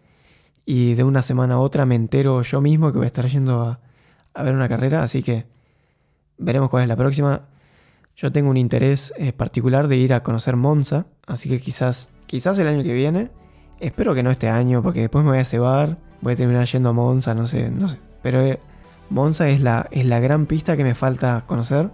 Y 0.64 0.94
de 0.94 1.04
una 1.04 1.24
semana 1.24 1.56
a 1.56 1.60
otra 1.60 1.86
me 1.86 1.96
entero 1.96 2.42
yo 2.44 2.62
mismo 2.62 2.92
que 2.92 3.00
voy 3.00 3.06
a 3.06 3.08
estar 3.08 3.26
yendo 3.26 3.62
a, 3.62 3.80
a 4.36 4.44
ver 4.44 4.54
una 4.54 4.70
carrera. 4.70 5.02
Así 5.02 5.24
que 5.24 5.48
veremos 6.38 6.70
cuál 6.70 6.84
es 6.84 6.90
la 6.90 6.96
próxima. 6.96 7.48
Yo 8.16 8.32
tengo 8.32 8.52
un 8.52 8.58
interés 8.58 9.14
eh, 9.18 9.34
particular 9.34 9.88
de 9.88 9.98
ir 9.98 10.14
a 10.14 10.22
conocer 10.22 10.56
Monza. 10.56 11.08
Así 11.26 11.50
que 11.50 11.60
quizás, 11.60 12.10
quizás 12.28 12.60
el 12.60 12.68
año 12.68 12.84
que 12.84 12.94
viene. 12.94 13.32
Espero 13.80 14.14
que 14.14 14.22
no 14.22 14.30
este 14.30 14.50
año, 14.50 14.84
porque 14.84 15.02
después 15.02 15.24
me 15.24 15.32
voy 15.32 15.40
a 15.40 15.46
cebar. 15.46 15.98
Voy 16.22 16.34
a 16.34 16.36
terminar 16.36 16.66
yendo 16.66 16.90
a 16.90 16.94
Monza, 16.94 17.34
no 17.34 17.48
sé, 17.48 17.72
no 17.72 17.88
sé. 17.88 18.00
Pero 18.22 18.42
eh, 18.42 18.60
Monza 19.10 19.50
es 19.50 19.62
la, 19.62 19.88
es 19.92 20.06
la 20.06 20.20
gran 20.20 20.46
pista 20.46 20.76
que 20.76 20.84
me 20.84 20.96
falta 20.96 21.44
conocer 21.48 21.90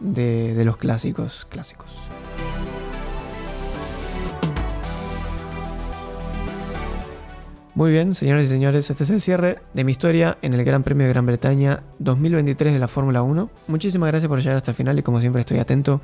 de, 0.00 0.54
de 0.54 0.64
los 0.64 0.76
clásicos 0.76 1.46
clásicos. 1.46 1.90
Muy 7.74 7.90
bien, 7.90 8.14
señores 8.14 8.44
y 8.44 8.48
señores, 8.48 8.88
este 8.88 9.02
es 9.02 9.10
el 9.10 9.20
cierre 9.20 9.58
de 9.72 9.82
mi 9.82 9.90
historia 9.90 10.38
en 10.42 10.54
el 10.54 10.62
Gran 10.62 10.84
Premio 10.84 11.06
de 11.06 11.12
Gran 11.12 11.26
Bretaña 11.26 11.82
2023 11.98 12.72
de 12.72 12.78
la 12.78 12.86
Fórmula 12.86 13.22
1. 13.22 13.50
Muchísimas 13.66 14.10
gracias 14.12 14.28
por 14.28 14.38
llegar 14.38 14.56
hasta 14.56 14.70
el 14.70 14.76
final 14.76 14.96
y 14.96 15.02
como 15.02 15.20
siempre 15.20 15.40
estoy 15.40 15.58
atento. 15.58 16.00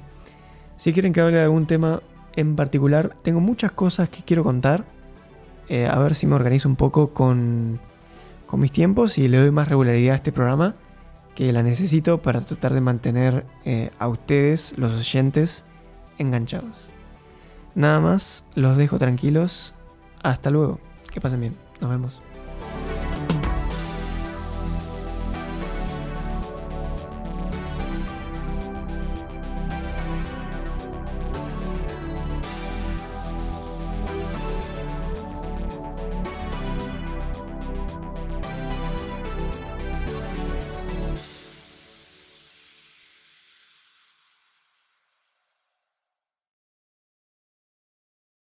Si 0.76 0.92
quieren 0.92 1.12
que 1.12 1.20
hable 1.20 1.36
de 1.36 1.44
algún 1.44 1.66
tema 1.66 2.02
en 2.34 2.56
particular, 2.56 3.14
tengo 3.22 3.38
muchas 3.38 3.70
cosas 3.70 4.08
que 4.08 4.24
quiero 4.24 4.42
contar. 4.42 4.84
Eh, 5.68 5.86
a 5.86 5.96
ver 6.00 6.16
si 6.16 6.26
me 6.26 6.34
organizo 6.34 6.68
un 6.68 6.74
poco 6.74 7.10
con 7.14 7.78
con 8.50 8.58
mis 8.58 8.72
tiempos 8.72 9.16
y 9.16 9.28
le 9.28 9.38
doy 9.38 9.52
más 9.52 9.68
regularidad 9.68 10.14
a 10.14 10.16
este 10.16 10.32
programa 10.32 10.74
que 11.36 11.52
la 11.52 11.62
necesito 11.62 12.20
para 12.20 12.40
tratar 12.40 12.74
de 12.74 12.80
mantener 12.80 13.46
eh, 13.64 13.90
a 14.00 14.08
ustedes, 14.08 14.74
los 14.76 14.92
oyentes, 14.92 15.64
enganchados. 16.18 16.88
Nada 17.76 18.00
más, 18.00 18.42
los 18.56 18.76
dejo 18.76 18.98
tranquilos. 18.98 19.74
Hasta 20.22 20.50
luego. 20.50 20.80
Que 21.12 21.20
pasen 21.20 21.40
bien. 21.40 21.54
Nos 21.80 21.90
vemos. 21.90 22.22